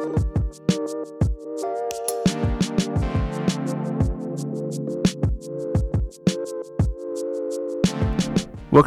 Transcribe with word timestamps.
Welcome 0.00 0.14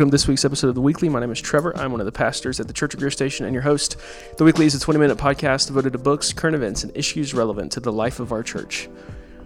to 0.07 0.11
this 0.11 0.27
week's 0.27 0.43
episode 0.43 0.69
of 0.69 0.75
The 0.75 0.81
Weekly. 0.81 1.09
My 1.09 1.19
name 1.19 1.31
is 1.31 1.39
Trevor. 1.39 1.77
I'm 1.77 1.91
one 1.91 1.99
of 1.99 2.07
the 2.07 2.11
pastors 2.11 2.59
at 2.59 2.65
the 2.65 2.73
Church 2.73 2.95
of 2.95 2.99
Greer 2.99 3.11
Station 3.11 3.45
and 3.45 3.53
your 3.53 3.61
host. 3.61 3.97
The 4.37 4.43
Weekly 4.43 4.65
is 4.65 4.73
a 4.73 4.79
20 4.79 4.99
minute 4.99 5.19
podcast 5.19 5.67
devoted 5.67 5.93
to 5.93 5.99
books, 5.99 6.33
current 6.33 6.55
events, 6.55 6.83
and 6.83 6.91
issues 6.97 7.35
relevant 7.35 7.71
to 7.73 7.79
the 7.79 7.91
life 7.91 8.19
of 8.19 8.31
our 8.31 8.41
church. 8.41 8.89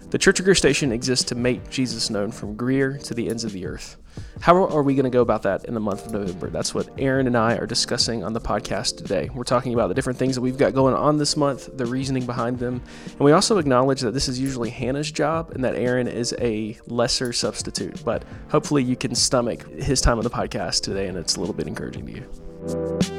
The 0.08 0.16
Church 0.16 0.38
of 0.38 0.44
Greer 0.44 0.54
Station 0.54 0.90
exists 0.90 1.26
to 1.26 1.34
make 1.34 1.68
Jesus 1.68 2.08
known 2.08 2.30
from 2.30 2.56
Greer 2.56 2.96
to 2.96 3.12
the 3.12 3.28
ends 3.28 3.44
of 3.44 3.52
the 3.52 3.66
earth. 3.66 3.98
How 4.40 4.64
are 4.64 4.82
we 4.82 4.94
going 4.94 5.04
to 5.04 5.10
go 5.10 5.22
about 5.22 5.42
that 5.42 5.64
in 5.64 5.74
the 5.74 5.80
month 5.80 6.06
of 6.06 6.12
November? 6.12 6.48
That's 6.48 6.74
what 6.74 6.88
Aaron 6.98 7.26
and 7.26 7.36
I 7.36 7.56
are 7.56 7.66
discussing 7.66 8.24
on 8.24 8.32
the 8.32 8.40
podcast 8.40 8.96
today. 8.96 9.28
We're 9.34 9.44
talking 9.44 9.74
about 9.74 9.88
the 9.88 9.94
different 9.94 10.18
things 10.18 10.34
that 10.36 10.40
we've 10.40 10.56
got 10.56 10.74
going 10.74 10.94
on 10.94 11.18
this 11.18 11.36
month, 11.36 11.76
the 11.76 11.86
reasoning 11.86 12.26
behind 12.26 12.58
them, 12.58 12.82
and 13.06 13.20
we 13.20 13.32
also 13.32 13.58
acknowledge 13.58 14.00
that 14.00 14.12
this 14.12 14.28
is 14.28 14.38
usually 14.38 14.70
Hannah's 14.70 15.10
job 15.10 15.50
and 15.50 15.64
that 15.64 15.74
Aaron 15.74 16.08
is 16.08 16.34
a 16.38 16.78
lesser 16.86 17.32
substitute. 17.32 18.04
But 18.04 18.24
hopefully, 18.50 18.82
you 18.82 18.96
can 18.96 19.14
stomach 19.14 19.68
his 19.72 20.00
time 20.00 20.18
on 20.18 20.24
the 20.24 20.30
podcast 20.30 20.82
today, 20.82 21.08
and 21.08 21.18
it's 21.18 21.36
a 21.36 21.40
little 21.40 21.54
bit 21.54 21.66
encouraging 21.66 22.06
to 22.06 22.12
you. 22.12 23.17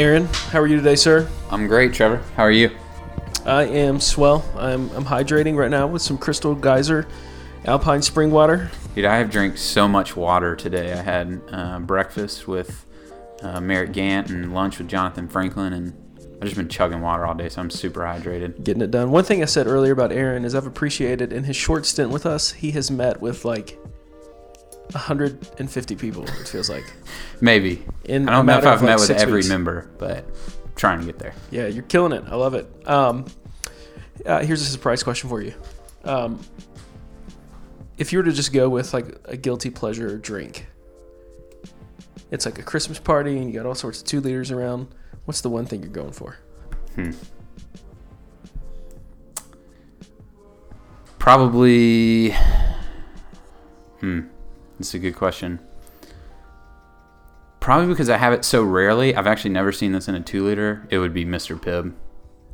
Aaron, 0.00 0.24
how 0.48 0.58
are 0.58 0.66
you 0.66 0.76
today, 0.76 0.96
sir? 0.96 1.28
I'm 1.50 1.66
great, 1.66 1.92
Trevor. 1.92 2.22
How 2.34 2.44
are 2.44 2.50
you? 2.50 2.70
I 3.44 3.64
am 3.64 4.00
swell. 4.00 4.42
I'm, 4.56 4.88
I'm 4.92 5.04
hydrating 5.04 5.56
right 5.56 5.70
now 5.70 5.86
with 5.86 6.00
some 6.00 6.16
Crystal 6.16 6.54
Geyser 6.54 7.06
Alpine 7.66 8.00
Spring 8.00 8.30
Water. 8.30 8.70
Dude, 8.94 9.04
I 9.04 9.18
have 9.18 9.30
drank 9.30 9.58
so 9.58 9.86
much 9.86 10.16
water 10.16 10.56
today. 10.56 10.94
I 10.94 11.02
had 11.02 11.42
uh, 11.52 11.80
breakfast 11.80 12.48
with 12.48 12.86
uh, 13.42 13.60
Merritt 13.60 13.92
Gant 13.92 14.30
and 14.30 14.54
lunch 14.54 14.78
with 14.78 14.88
Jonathan 14.88 15.28
Franklin, 15.28 15.74
and 15.74 15.92
I've 16.36 16.44
just 16.44 16.56
been 16.56 16.70
chugging 16.70 17.02
water 17.02 17.26
all 17.26 17.34
day, 17.34 17.50
so 17.50 17.60
I'm 17.60 17.68
super 17.68 18.00
hydrated. 18.00 18.64
Getting 18.64 18.80
it 18.80 18.90
done. 18.90 19.10
One 19.10 19.24
thing 19.24 19.42
I 19.42 19.44
said 19.44 19.66
earlier 19.66 19.92
about 19.92 20.12
Aaron 20.12 20.46
is 20.46 20.54
I've 20.54 20.66
appreciated 20.66 21.30
in 21.30 21.44
his 21.44 21.56
short 21.56 21.84
stint 21.84 22.10
with 22.10 22.24
us, 22.24 22.52
he 22.52 22.70
has 22.70 22.90
met 22.90 23.20
with 23.20 23.44
like 23.44 23.78
150 24.92 25.96
people, 25.96 26.24
it 26.24 26.48
feels 26.48 26.68
like. 26.68 26.84
Maybe. 27.40 27.84
In 28.04 28.28
I 28.28 28.32
don't 28.32 28.46
know 28.46 28.58
if 28.58 28.66
I've 28.66 28.82
like, 28.82 28.98
met 28.98 29.00
with 29.00 29.10
every 29.10 29.34
weeks. 29.34 29.48
member, 29.48 29.90
but 29.98 30.24
trying 30.76 31.00
to 31.00 31.06
get 31.06 31.18
there. 31.18 31.34
Yeah, 31.50 31.66
you're 31.66 31.82
killing 31.84 32.12
it. 32.12 32.24
I 32.26 32.34
love 32.34 32.54
it. 32.54 32.66
Um, 32.88 33.26
uh, 34.26 34.40
here's 34.40 34.62
a 34.62 34.66
surprise 34.66 35.02
question 35.02 35.28
for 35.28 35.40
you. 35.40 35.54
Um, 36.04 36.40
if 37.98 38.12
you 38.12 38.18
were 38.18 38.24
to 38.24 38.32
just 38.32 38.52
go 38.52 38.68
with 38.68 38.94
like 38.94 39.18
a 39.26 39.36
guilty 39.36 39.70
pleasure 39.70 40.16
drink, 40.16 40.66
it's 42.30 42.46
like 42.46 42.58
a 42.58 42.62
Christmas 42.62 42.98
party 42.98 43.36
and 43.36 43.46
you 43.46 43.52
got 43.58 43.66
all 43.66 43.74
sorts 43.74 44.00
of 44.00 44.06
two 44.06 44.20
liters 44.20 44.50
around. 44.50 44.88
What's 45.24 45.40
the 45.42 45.50
one 45.50 45.66
thing 45.66 45.82
you're 45.82 45.90
going 45.90 46.12
for? 46.12 46.36
Probably. 51.18 52.34
Hmm. 54.00 54.20
That's 54.80 54.94
a 54.94 54.98
good 54.98 55.14
question. 55.14 55.60
Probably 57.60 57.88
because 57.88 58.08
I 58.08 58.16
have 58.16 58.32
it 58.32 58.46
so 58.46 58.62
rarely. 58.62 59.14
I've 59.14 59.26
actually 59.26 59.50
never 59.50 59.72
seen 59.72 59.92
this 59.92 60.08
in 60.08 60.14
a 60.14 60.20
two 60.20 60.42
liter. 60.42 60.88
It 60.88 60.96
would 60.96 61.12
be 61.12 61.26
Mr. 61.26 61.60
Pibb. 61.60 61.92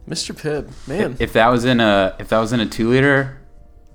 Mr. 0.08 0.34
Pibb, 0.34 0.72
man. 0.88 1.16
If 1.20 1.32
that 1.34 1.46
was 1.50 1.64
in 1.64 1.78
a 1.78 2.16
if 2.18 2.28
that 2.30 2.40
was 2.40 2.52
in 2.52 2.58
a 2.58 2.66
two 2.66 2.90
liter, 2.90 3.38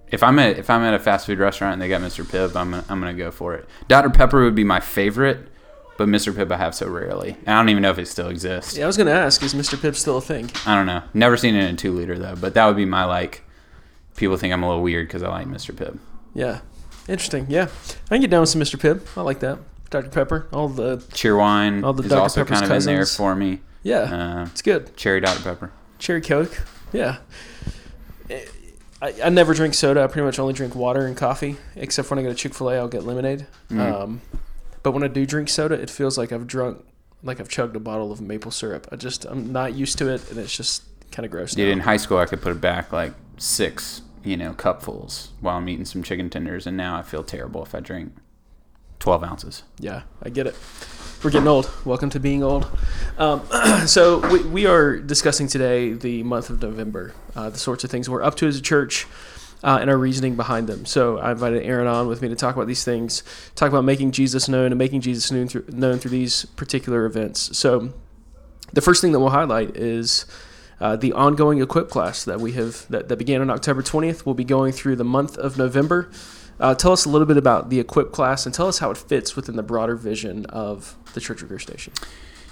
if 0.08 0.24
I'm 0.24 0.40
at 0.40 0.58
if 0.58 0.70
I'm 0.70 0.82
at 0.82 0.94
a 0.94 1.00
fast 1.00 1.26
food 1.26 1.40
restaurant 1.40 1.74
and 1.74 1.82
they 1.82 1.90
got 1.90 2.00
Mr. 2.00 2.24
Pibb, 2.24 2.56
I'm 2.56 2.72
gonna, 2.72 2.86
I'm 2.88 3.02
gonna 3.02 3.14
go 3.14 3.32
for 3.32 3.54
it. 3.54 3.68
Dr 3.90 4.12
Pepper 4.12 4.46
would 4.46 4.56
be 4.56 4.64
my 4.64 4.80
favorite, 4.80 5.50
but 5.98 6.08
Mr. 6.08 6.32
Pibb 6.32 6.54
I 6.54 6.58
have 6.58 6.74
so 6.74 6.88
rarely. 6.88 7.32
And 7.46 7.50
I 7.50 7.60
don't 7.60 7.68
even 7.68 7.84
know 7.84 7.92
if 7.92 8.00
it 8.00 8.08
still 8.08 8.30
exists. 8.30 8.78
yeah, 8.78 8.86
I 8.86 8.88
was 8.88 8.96
gonna 8.96 9.12
ask, 9.12 9.44
is 9.44 9.54
Mr. 9.54 9.76
Pibb 9.76 9.98
still 9.98 10.20
a 10.20 10.22
thing? 10.22 10.50
I 10.66 10.76
don't 10.76 10.86
know. 10.86 11.04
Never 11.14 11.36
seen 11.36 11.54
it 11.54 11.68
in 11.68 11.76
a 11.76 11.78
two 11.78 11.92
liter 11.92 12.18
though. 12.18 12.36
But 12.38 12.54
that 12.54 12.66
would 12.66 12.78
be 12.78 12.86
my 12.86 13.04
like. 13.04 13.44
People 14.16 14.38
think 14.38 14.54
I'm 14.54 14.64
a 14.64 14.68
little 14.70 14.84
weird 14.84 15.10
because 15.10 15.22
I 15.22 15.28
like 15.28 15.48
Mr. 15.48 15.76
Pibb. 15.76 16.00
Yeah, 16.34 16.62
interesting. 17.12 17.46
Yeah, 17.50 17.68
I 18.10 18.16
can 18.16 18.22
get 18.22 18.30
down 18.30 18.42
with 18.42 18.50
some 18.50 18.62
Mr. 18.62 18.78
Pibb. 18.80 19.06
I 19.18 19.22
like 19.22 19.40
that. 19.42 19.60
Dr. 19.90 20.10
Pepper, 20.10 20.48
all 20.54 20.70
the 20.70 20.98
Cheerwine 21.12 21.84
All 21.84 21.92
the 21.92 22.04
is 22.04 22.10
Dr. 22.10 22.22
also 22.22 22.42
Pepper's 22.46 22.62
kind 22.62 22.72
of 22.72 22.78
in 22.80 22.86
there 22.86 23.00
cousins. 23.00 23.18
for 23.18 23.36
me. 23.36 23.60
yeah, 23.84 23.98
Uh, 24.44 24.46
it's 24.46 24.62
good. 24.62 24.96
cherry 24.96 25.20
Dr 25.20 25.44
Pepper. 25.44 25.72
Cherry 26.00 26.22
Coke. 26.22 26.62
Yeah. 26.94 27.18
I, 29.02 29.14
I 29.24 29.30
never 29.30 29.54
drink 29.54 29.74
soda. 29.74 30.04
I 30.04 30.08
pretty 30.08 30.26
much 30.26 30.38
only 30.40 30.54
drink 30.54 30.76
water 30.76 31.06
and 31.06 31.18
coffee, 31.18 31.58
except 31.76 32.10
when 32.10 32.20
I 32.20 32.22
go 32.24 32.30
to 32.30 32.36
Chick 32.36 32.54
Fil 32.54 32.70
A, 32.70 32.76
I'll 32.78 32.88
get 32.88 33.04
lemonade. 33.04 33.48
Mm. 33.70 33.80
Um, 33.80 34.22
but 34.84 34.92
when 34.92 35.04
I 35.04 35.08
do 35.08 35.26
drink 35.26 35.50
soda, 35.50 35.76
it 35.76 35.90
feels 35.90 36.18
like 36.18 36.32
I've 36.32 36.46
drunk, 36.48 36.86
like 37.24 37.40
I've 37.40 37.50
chugged 37.50 37.76
a 37.76 37.80
bottle 37.80 38.12
of 38.12 38.22
maple 38.22 38.52
syrup. 38.52 38.88
I 38.92 38.96
just 38.96 39.26
I'm 39.26 39.52
not 39.52 39.74
used 39.74 39.98
to 40.00 40.08
it, 40.10 40.30
and 40.30 40.40
it's 40.40 40.56
just 40.56 40.84
kind 41.12 41.26
of 41.26 41.32
gross. 41.32 41.54
Dude, 41.54 41.68
now. 41.68 41.74
in 41.74 41.80
high 41.80 41.98
school 41.98 42.18
I 42.20 42.26
could 42.26 42.42
put 42.42 42.52
it 42.52 42.62
back 42.62 42.92
like 42.94 43.14
six, 43.38 44.02
you 44.24 44.38
know, 44.38 44.54
cupfuls 44.54 45.30
while 45.40 45.58
I'm 45.58 45.68
eating 45.70 45.86
some 45.86 46.04
chicken 46.04 46.30
tenders, 46.30 46.68
and 46.68 46.78
now 46.78 46.96
I 46.98 47.02
feel 47.02 47.24
terrible 47.24 47.64
if 47.64 47.74
I 47.74 47.80
drink 47.80 48.14
twelve 49.00 49.24
ounces. 49.24 49.64
Yeah, 49.80 50.04
I 50.22 50.30
get 50.30 50.48
it. 50.48 50.56
We're 51.24 51.30
getting 51.30 51.48
old. 51.48 51.70
Welcome 51.86 52.10
to 52.12 52.20
being 52.20 52.42
old. 52.42 52.68
Um, 53.18 53.44
so 53.86 54.28
we, 54.32 54.44
we 54.44 54.66
are 54.66 54.98
discussing 54.98 55.48
today 55.48 55.94
the 55.94 56.24
month 56.24 56.50
of 56.50 56.62
November, 56.62 57.14
uh, 57.36 57.50
the 57.50 57.60
sorts 57.60 57.84
of 57.84 57.92
things 57.92 58.10
we're 58.10 58.24
up 58.24 58.36
to 58.36 58.48
as 58.48 58.58
a 58.58 58.62
church, 58.62 59.06
uh, 59.64 59.78
and 59.80 59.90
our 59.90 59.98
reasoning 59.98 60.36
behind 60.36 60.68
them. 60.68 60.86
So 60.86 61.20
I 61.20 61.32
invited 61.32 61.64
Aaron 61.64 61.88
on 61.88 62.08
with 62.08 62.22
me 62.22 62.30
to 62.30 62.36
talk 62.36 62.56
about 62.56 62.68
these 62.68 62.84
things, 62.84 63.24
talk 63.56 63.70
about 63.70 63.84
making 63.84 64.12
Jesus 64.12 64.50
known 64.50 64.72
and 64.72 64.78
making 64.78 65.02
Jesus 65.02 65.32
known 65.32 65.48
through, 65.48 65.66
known 65.70 66.00
through 66.00 66.12
these 66.12 66.46
particular 66.46 67.06
events. 67.06 67.56
So 67.56 67.94
the 68.74 68.82
first 68.82 69.02
thing 69.02 69.12
that 69.12 69.20
we'll 69.20 69.30
highlight 69.30 69.78
is 69.78 70.26
uh, 70.82 70.96
the 70.96 71.14
ongoing 71.14 71.62
equip 71.62 71.90
class 71.90 72.26
that 72.26 72.42
we 72.42 72.54
have 72.54 72.88
that, 72.90 73.08
that 73.08 73.18
began 73.18 73.40
on 73.40 73.50
October 73.50 73.84
20th. 73.84 74.26
We'll 74.26 74.36
be 74.36 74.44
going 74.44 74.74
through 74.74 74.96
the 74.96 75.06
month 75.06 75.38
of 75.38 75.58
November. 75.58 76.10
Uh, 76.60 76.76
tell 76.76 76.92
us 76.92 77.06
a 77.06 77.10
little 77.10 77.28
bit 77.28 77.38
about 77.38 77.70
the 77.70 77.80
equip 77.80 78.12
class 78.12 78.46
and 78.46 78.54
tell 78.54 78.68
us 78.68 78.80
how 78.80 78.92
it 78.92 78.98
fits 78.98 79.36
within 79.36 79.56
the 79.56 79.64
broader 79.64 79.96
vision 79.96 80.46
of 80.48 80.96
the 81.14 81.20
Church 81.20 81.42
of 81.42 81.62
Station. 81.62 81.94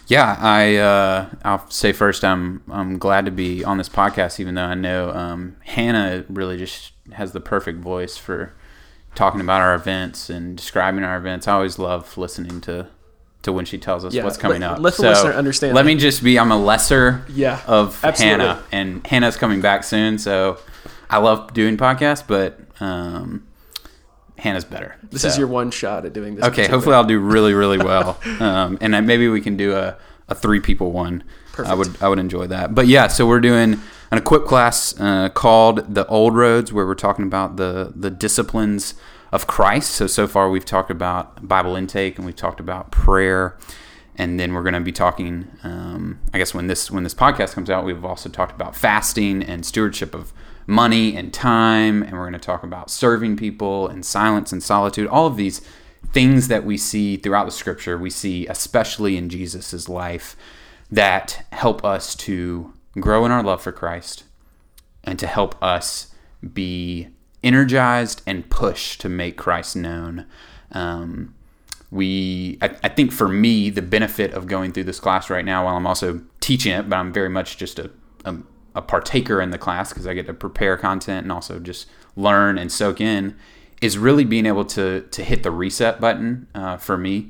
Yeah, 0.08 0.38
I 0.40 0.76
uh, 0.78 1.30
I'll 1.44 1.70
say 1.70 1.92
first 1.92 2.24
I'm 2.24 2.64
I'm 2.72 2.98
glad 2.98 3.26
to 3.26 3.32
be 3.32 3.64
on 3.64 3.78
this 3.78 3.90
podcast, 3.90 4.40
even 4.40 4.56
though 4.56 4.64
I 4.64 4.74
know 4.74 5.12
um, 5.12 5.58
Hannah 5.66 6.26
really 6.30 6.58
just 6.58 6.94
has 7.12 7.32
the 7.32 7.40
perfect 7.40 7.80
voice 7.80 8.18
for 8.18 8.54
talking 9.14 9.42
about 9.42 9.62
our 9.62 9.76
events 9.76 10.30
and 10.30 10.58
describing 10.58 11.04
our 11.04 11.18
events. 11.18 11.48
I 11.48 11.54
always 11.54 11.78
love 11.78 12.18
listening 12.18 12.62
to 12.62 12.88
to 13.44 13.54
when 13.54 13.66
she 13.66 13.78
tells 13.78 14.04
us 14.04 14.14
Yeah, 14.14 14.24
what's 14.26 14.38
coming 14.38 14.62
let- 14.62 14.72
up. 14.72 14.80
let 14.80 14.96
the 14.96 15.04
listener 15.04 15.32
understand 15.34 15.74
Let 15.74 15.84
that. 15.84 15.88
me 15.88 15.96
just 15.96 16.24
be 16.24 16.38
I'm 16.38 16.52
a 16.52 16.58
lesser 16.58 17.24
Yeah, 17.30 17.62
of 17.68 18.04
absolutely. 18.04 18.46
Hannah, 18.46 18.64
and 18.72 19.06
Hannah's 19.08 19.38
coming 19.38 19.62
back 19.62 19.84
soon, 19.84 20.18
so 20.18 20.58
I 21.10 21.18
love 21.20 21.54
doing 21.54 21.78
podcasts, 21.78 22.24
but 22.26 22.60
um, 22.82 23.46
Hannah's 24.38 24.66
better. 24.66 24.96
This 25.10 25.22
So- 25.24 25.30
is 25.30 25.38
your 25.38 25.48
one 25.48 25.72
shot 25.72 26.06
at 26.06 26.14
doing 26.14 26.36
this. 26.36 26.46
Okay, 26.46 26.68
hopefully 26.68 26.96
I'll 26.96 27.04
do 27.04 27.20
really, 27.20 27.54
really 27.54 27.78
well, 27.78 28.18
um, 28.40 28.78
and 28.82 28.94
then 28.94 29.06
maybe 29.06 29.28
we 29.28 29.42
can 29.42 29.56
do 29.58 29.74
a, 29.76 29.96
a 30.28 30.36
three 30.36 30.60
people 30.60 30.92
one. 30.92 31.24
I 31.66 31.74
would 31.74 31.98
I 32.02 32.08
would 32.08 32.20
enjoy 32.20 32.48
that. 32.48 32.74
But 32.74 32.88
yeah, 32.88 33.08
so 33.08 33.28
we're 33.28 33.42
doing 33.42 33.82
an 34.12 34.18
equip 34.18 34.46
class 34.46 34.98
uh, 34.98 35.28
called 35.28 35.94
the 35.94 36.06
Old 36.08 36.34
Roads, 36.38 36.72
where 36.72 36.86
we're 36.86 36.96
talking 36.96 37.26
about 37.26 37.58
the 37.58 37.92
the 37.94 38.10
disciplines 38.10 38.94
of 39.32 39.48
Christ. 39.48 39.92
So 39.92 40.08
so 40.08 40.28
far 40.28 40.50
we've 40.50 40.66
talked 40.66 40.92
about 40.92 41.48
Bible 41.48 41.76
intake 41.76 42.18
and 42.18 42.26
we've 42.26 42.36
talked 42.36 42.60
about 42.60 42.92
prayer, 42.92 43.58
and 44.16 44.40
then 44.40 44.54
we're 44.54 44.64
going 44.64 44.74
to 44.74 44.82
be 44.82 44.92
talking. 44.92 45.48
Um, 45.64 46.20
I 46.34 46.38
guess 46.38 46.54
when 46.54 46.68
this 46.68 46.90
when 46.90 47.04
this 47.04 47.14
podcast 47.14 47.54
comes 47.54 47.70
out, 47.70 47.86
we've 47.86 48.06
also 48.06 48.30
talked 48.30 48.54
about 48.54 48.76
fasting 48.76 49.44
and 49.44 49.66
stewardship 49.66 50.14
of 50.14 50.34
money 50.68 51.16
and 51.16 51.34
time, 51.34 52.04
and 52.04 52.14
we're 52.14 52.30
going 52.30 52.34
to 52.34 52.40
talk 52.40 52.64
about 52.64 52.92
serving 52.92 53.38
people 53.38 53.88
and 53.88 54.06
silence 54.06 54.52
and 54.52 54.62
solitude. 54.62 55.08
All 55.08 55.26
of 55.26 55.36
these 55.36 55.62
things 56.14 56.48
that 56.48 56.64
we 56.64 56.78
see 56.78 57.18
throughout 57.18 57.46
the 57.46 57.52
Scripture, 57.52 57.98
we 57.98 58.10
see 58.10 58.48
especially 58.48 59.18
in 59.18 59.30
Jesus' 59.30 59.90
life 59.90 60.36
that 60.92 61.46
help 61.52 61.84
us 61.84 62.16
to 62.16 62.74
grow 63.00 63.26
in 63.26 63.32
our 63.32 63.44
love 63.44 63.62
for 63.62 63.72
Christ 63.72 64.24
and 65.04 65.20
to 65.20 65.28
help 65.28 65.62
us 65.64 66.14
be 66.54 67.10
energized 67.44 68.22
and 68.26 68.50
pushed 68.50 69.02
to 69.02 69.10
make 69.10 69.38
Christ 69.38 69.76
known. 69.76 70.26
Um, 70.72 71.36
we, 71.92 72.58
I, 72.62 72.76
I 72.84 72.90
think 72.90 73.12
for 73.12 73.28
me, 73.28 73.70
the 73.70 73.82
benefit 73.82 74.34
of 74.34 74.48
going 74.48 74.74
through 74.74 74.84
this 74.84 75.00
class 75.00 75.30
right 75.30 75.46
now, 75.46 75.66
while 75.66 75.76
I'm 75.76 75.88
also 75.88 76.22
teaching 76.40 76.72
it, 76.72 76.90
but 76.90 76.98
I'm 76.98 77.12
very 77.12 77.30
much 77.30 77.58
just 77.58 77.80
a, 77.80 77.90
a, 78.26 78.36
a 78.76 78.82
partaker 78.82 79.42
in 79.42 79.50
the 79.50 79.58
class 79.58 79.90
because 79.90 80.06
I 80.06 80.14
get 80.14 80.28
to 80.28 80.34
prepare 80.34 80.78
content 80.78 81.24
and 81.24 81.32
also 81.32 81.60
just 81.60 81.88
learn 82.16 82.58
and 82.58 82.72
soak 82.72 83.02
in, 83.02 83.36
is 83.82 83.98
really 83.98 84.26
being 84.26 84.46
able 84.46 84.66
to 84.66 85.02
to 85.02 85.24
hit 85.24 85.44
the 85.44 85.52
reset 85.52 86.00
button 86.02 86.48
uh, 86.54 86.78
for 86.78 86.98
me. 86.98 87.30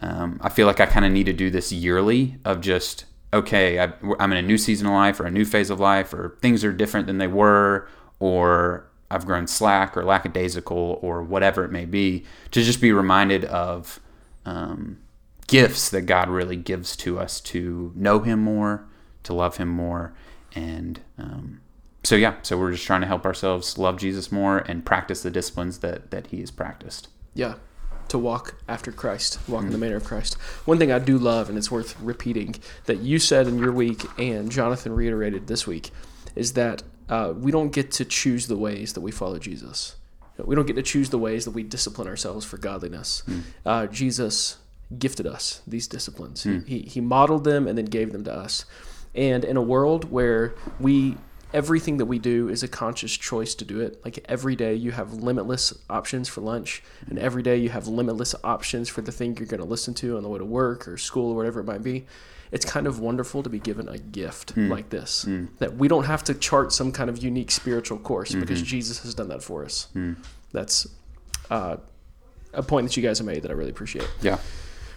Um, 0.00 0.40
I 0.42 0.48
feel 0.48 0.66
like 0.66 0.80
I 0.80 0.86
kind 0.86 1.04
of 1.04 1.12
need 1.12 1.26
to 1.26 1.32
do 1.32 1.50
this 1.50 1.72
yearly 1.72 2.36
of 2.44 2.60
just 2.60 3.04
okay, 3.32 3.78
I, 3.78 3.92
I'm 4.18 4.32
in 4.32 4.38
a 4.38 4.42
new 4.42 4.58
season 4.58 4.86
of 4.88 4.92
life 4.92 5.20
or 5.20 5.26
a 5.26 5.30
new 5.30 5.44
phase 5.44 5.70
of 5.70 5.78
life, 5.78 6.12
or 6.12 6.36
things 6.40 6.64
are 6.64 6.72
different 6.72 7.06
than 7.06 7.18
they 7.18 7.28
were, 7.28 7.88
or 8.18 8.89
I've 9.10 9.26
grown 9.26 9.46
slack 9.46 9.96
or 9.96 10.04
lackadaisical 10.04 10.98
or 11.02 11.22
whatever 11.22 11.64
it 11.64 11.72
may 11.72 11.84
be, 11.84 12.24
to 12.52 12.62
just 12.62 12.80
be 12.80 12.92
reminded 12.92 13.44
of 13.44 14.00
um, 14.46 14.98
gifts 15.46 15.90
that 15.90 16.02
God 16.02 16.28
really 16.28 16.56
gives 16.56 16.96
to 16.98 17.18
us 17.18 17.40
to 17.42 17.92
know 17.96 18.20
Him 18.20 18.40
more, 18.40 18.86
to 19.24 19.34
love 19.34 19.56
Him 19.56 19.68
more, 19.68 20.14
and 20.54 21.00
um, 21.18 21.60
so 22.02 22.16
yeah, 22.16 22.36
so 22.42 22.56
we're 22.56 22.72
just 22.72 22.86
trying 22.86 23.02
to 23.02 23.06
help 23.06 23.26
ourselves 23.26 23.76
love 23.76 23.98
Jesus 23.98 24.32
more 24.32 24.58
and 24.58 24.84
practice 24.84 25.22
the 25.22 25.30
disciplines 25.30 25.78
that 25.78 26.10
that 26.10 26.28
He 26.28 26.40
has 26.40 26.50
practiced. 26.50 27.08
Yeah, 27.34 27.56
to 28.08 28.18
walk 28.18 28.56
after 28.68 28.92
Christ, 28.92 29.38
walk 29.48 29.60
mm-hmm. 29.60 29.66
in 29.66 29.72
the 29.72 29.78
mm. 29.78 29.80
manner 29.80 29.96
of 29.96 30.04
Christ. 30.04 30.34
One 30.64 30.78
thing 30.78 30.92
I 30.92 30.98
do 30.98 31.18
love, 31.18 31.48
and 31.48 31.58
it's 31.58 31.70
worth 31.70 31.98
repeating, 32.00 32.56
that 32.86 32.98
you 32.98 33.18
said 33.18 33.46
in 33.46 33.58
your 33.58 33.72
week 33.72 34.04
and 34.18 34.50
Jonathan 34.50 34.92
reiterated 34.92 35.46
this 35.46 35.66
week, 35.66 35.90
is 36.34 36.54
that 36.54 36.82
uh, 37.10 37.34
we 37.36 37.50
don't 37.50 37.72
get 37.72 37.90
to 37.92 38.04
choose 38.04 38.46
the 38.46 38.56
ways 38.56 38.94
that 38.94 39.00
we 39.02 39.10
follow 39.10 39.38
Jesus. 39.38 39.96
We 40.38 40.54
don't 40.54 40.66
get 40.66 40.76
to 40.76 40.82
choose 40.82 41.10
the 41.10 41.18
ways 41.18 41.44
that 41.44 41.50
we 41.50 41.62
discipline 41.62 42.08
ourselves 42.08 42.46
for 42.46 42.56
godliness. 42.56 43.22
Mm. 43.28 43.42
Uh, 43.66 43.86
Jesus 43.88 44.56
gifted 44.98 45.26
us 45.26 45.60
these 45.66 45.86
disciplines. 45.86 46.44
Mm. 46.44 46.66
He, 46.66 46.80
he 46.80 47.00
modeled 47.00 47.44
them 47.44 47.68
and 47.68 47.76
then 47.76 47.84
gave 47.84 48.12
them 48.12 48.24
to 48.24 48.32
us. 48.32 48.64
And 49.14 49.44
in 49.44 49.56
a 49.56 49.62
world 49.62 50.10
where 50.10 50.54
we 50.78 51.16
everything 51.52 51.96
that 51.98 52.06
we 52.06 52.18
do 52.18 52.48
is 52.48 52.62
a 52.62 52.68
conscious 52.68 53.16
choice 53.16 53.54
to 53.56 53.64
do 53.64 53.80
it. 53.80 54.04
Like 54.04 54.24
every 54.28 54.56
day 54.56 54.74
you 54.74 54.92
have 54.92 55.12
limitless 55.12 55.74
options 55.88 56.28
for 56.28 56.40
lunch, 56.40 56.82
and 57.08 57.18
every 57.18 57.42
day 57.42 57.56
you 57.56 57.68
have 57.70 57.86
limitless 57.86 58.34
options 58.44 58.88
for 58.88 59.00
the 59.00 59.12
thing 59.12 59.36
you're 59.36 59.46
going 59.46 59.62
to 59.62 59.66
listen 59.66 59.94
to 59.94 60.16
on 60.16 60.22
the 60.22 60.28
way 60.28 60.38
to 60.38 60.44
work 60.44 60.86
or 60.88 60.96
school 60.96 61.32
or 61.32 61.36
whatever 61.36 61.60
it 61.60 61.64
might 61.64 61.82
be. 61.82 62.06
It's 62.52 62.64
kind 62.64 62.86
of 62.86 62.98
wonderful 62.98 63.44
to 63.44 63.48
be 63.48 63.60
given 63.60 63.88
a 63.88 63.98
gift 63.98 64.56
mm. 64.56 64.68
like 64.68 64.90
this. 64.90 65.24
Mm. 65.24 65.48
That 65.58 65.76
we 65.76 65.86
don't 65.86 66.04
have 66.04 66.24
to 66.24 66.34
chart 66.34 66.72
some 66.72 66.90
kind 66.90 67.08
of 67.08 67.22
unique 67.22 67.50
spiritual 67.50 67.98
course 67.98 68.30
mm-hmm. 68.30 68.40
because 68.40 68.60
Jesus 68.62 69.02
has 69.02 69.14
done 69.14 69.28
that 69.28 69.42
for 69.42 69.64
us. 69.64 69.86
Mm. 69.94 70.16
That's 70.50 70.88
uh, 71.48 71.76
a 72.52 72.62
point 72.62 72.88
that 72.88 72.96
you 72.96 73.02
guys 73.02 73.18
have 73.18 73.26
made 73.26 73.42
that 73.42 73.50
I 73.50 73.54
really 73.54 73.70
appreciate. 73.70 74.08
Yeah. 74.20 74.38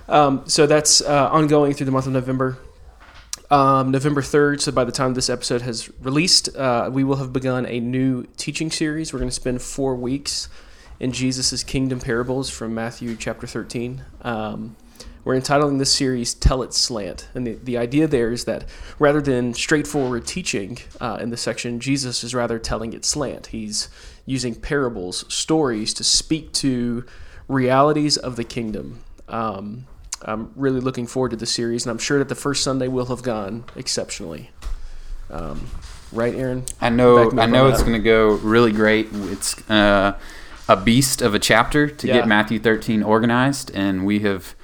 Um, 0.08 0.44
so 0.48 0.66
that's 0.66 1.02
uh, 1.02 1.30
ongoing 1.32 1.74
through 1.74 1.86
the 1.86 1.92
month 1.92 2.08
of 2.08 2.14
November. 2.14 2.58
Um, 3.54 3.92
November 3.92 4.24
3rd, 4.24 4.62
so 4.62 4.72
by 4.72 4.84
the 4.84 4.92
time 4.92 5.14
this 5.14 5.30
episode 5.30 5.62
has 5.62 5.88
released, 6.02 6.56
uh, 6.56 6.90
we 6.92 7.04
will 7.04 7.18
have 7.18 7.32
begun 7.32 7.68
a 7.68 7.80
new 7.80 8.24
teaching 8.36 8.72
series. 8.72 9.14
We're 9.14 9.20
going 9.20 9.30
to 9.30 9.36
spend 9.36 9.62
four 9.62 9.94
weeks 9.94 10.50
in 11.00 11.12
Jesus' 11.12 11.64
kingdom 11.64 12.00
parables 12.00 12.50
from 12.50 12.74
Matthew 12.74 13.16
chapter 13.16 13.46
13. 13.46 14.04
Um, 14.24 14.76
we're 15.24 15.36
entitling 15.36 15.78
this 15.78 15.94
series 15.94 16.34
Tell 16.34 16.64
It 16.64 16.74
Slant. 16.74 17.28
And 17.36 17.46
the, 17.46 17.54
the 17.54 17.78
idea 17.78 18.08
there 18.08 18.32
is 18.32 18.46
that 18.46 18.66
rather 18.98 19.22
than 19.22 19.54
straightforward 19.54 20.26
teaching 20.26 20.80
uh, 21.00 21.20
in 21.22 21.30
this 21.30 21.42
section, 21.42 21.80
Jesus 21.80 22.24
is 22.24 22.34
rather 22.34 22.58
telling 22.58 22.94
it 22.94 23.06
slant. 23.06 23.46
He's 23.48 23.88
using 24.26 24.56
parables, 24.56 25.32
stories 25.32 25.94
to 25.94 26.04
speak 26.04 26.54
to 26.54 27.06
realities 27.48 28.18
of 28.18 28.36
the 28.36 28.46
kingdom. 28.46 29.04
Um, 29.28 29.86
I'm 30.26 30.52
really 30.56 30.80
looking 30.80 31.08
forward 31.08 31.32
to 31.32 31.38
the 31.38 31.46
series, 31.46 31.86
and 31.86 31.92
I'm 31.92 31.98
sure 31.98 32.20
that 32.20 32.30
the 32.30 32.36
first 32.36 32.64
Sunday 32.64 32.88
will 32.88 33.08
have 33.08 33.24
gone 33.24 33.66
exceptionally. 33.76 34.52
Um, 35.30 35.68
right, 36.12 36.34
Aaron? 36.34 36.66
I 36.80 36.90
know. 36.90 37.32
I 37.40 37.46
know 37.46 37.68
it's 37.68 37.82
going 37.82 37.94
to 37.94 38.00
go 38.00 38.34
really 38.36 38.72
great. 38.72 39.10
It's 39.12 39.70
uh, 39.70 40.18
a 40.68 40.78
beast 40.78 41.22
of 41.22 41.34
a 41.34 41.40
chapter 41.40 41.88
to 41.88 42.08
yeah. 42.08 42.14
get 42.14 42.28
Matthew 42.28 42.60
13 42.60 43.04
organized, 43.04 43.72
and 43.74 44.06
we 44.06 44.20
have 44.20 44.56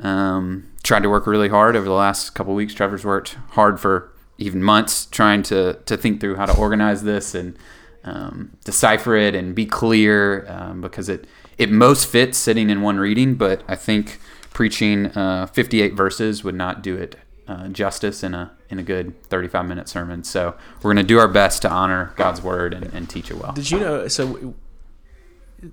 um, 0.00 0.70
tried 0.82 1.02
to 1.02 1.08
work 1.08 1.26
really 1.26 1.48
hard 1.48 1.76
over 1.76 1.84
the 1.84 1.92
last 1.92 2.30
couple 2.30 2.54
weeks. 2.54 2.74
Trevor's 2.74 3.04
worked 3.04 3.36
hard 3.50 3.80
for 3.80 4.12
even 4.38 4.62
months 4.62 5.06
trying 5.06 5.42
to 5.44 5.74
to 5.86 5.96
think 5.96 6.20
through 6.20 6.36
how 6.36 6.46
to 6.46 6.56
organize 6.56 7.04
this 7.04 7.34
and 7.34 7.56
um, 8.04 8.56
decipher 8.64 9.16
it 9.16 9.34
and 9.34 9.54
be 9.54 9.64
clear 9.64 10.46
um, 10.48 10.80
because 10.80 11.08
it 11.08 11.26
it 11.56 11.70
most 11.70 12.06
fits 12.06 12.36
sitting 12.36 12.70
in 12.70 12.82
one 12.82 12.98
reading, 12.98 13.34
but 13.34 13.62
I 13.68 13.76
think 13.76 14.18
preaching 14.54 15.06
uh, 15.08 15.46
58 15.46 15.92
verses 15.92 16.42
would 16.42 16.54
not 16.54 16.82
do 16.82 16.96
it 16.96 17.16
uh, 17.46 17.68
justice 17.68 18.22
in 18.22 18.32
a 18.32 18.50
in 18.70 18.78
a 18.78 18.82
good 18.82 19.22
35 19.24 19.66
minute 19.66 19.88
sermon. 19.88 20.24
So 20.24 20.56
we're 20.76 20.94
going 20.94 20.96
to 20.96 21.02
do 21.02 21.18
our 21.18 21.28
best 21.28 21.60
to 21.62 21.70
honor 21.70 22.14
God's 22.16 22.40
word 22.40 22.72
and, 22.72 22.86
and, 22.94 23.10
teach 23.10 23.30
it 23.30 23.36
well. 23.36 23.52
Did 23.52 23.70
you 23.70 23.78
know? 23.78 24.08
So 24.08 24.54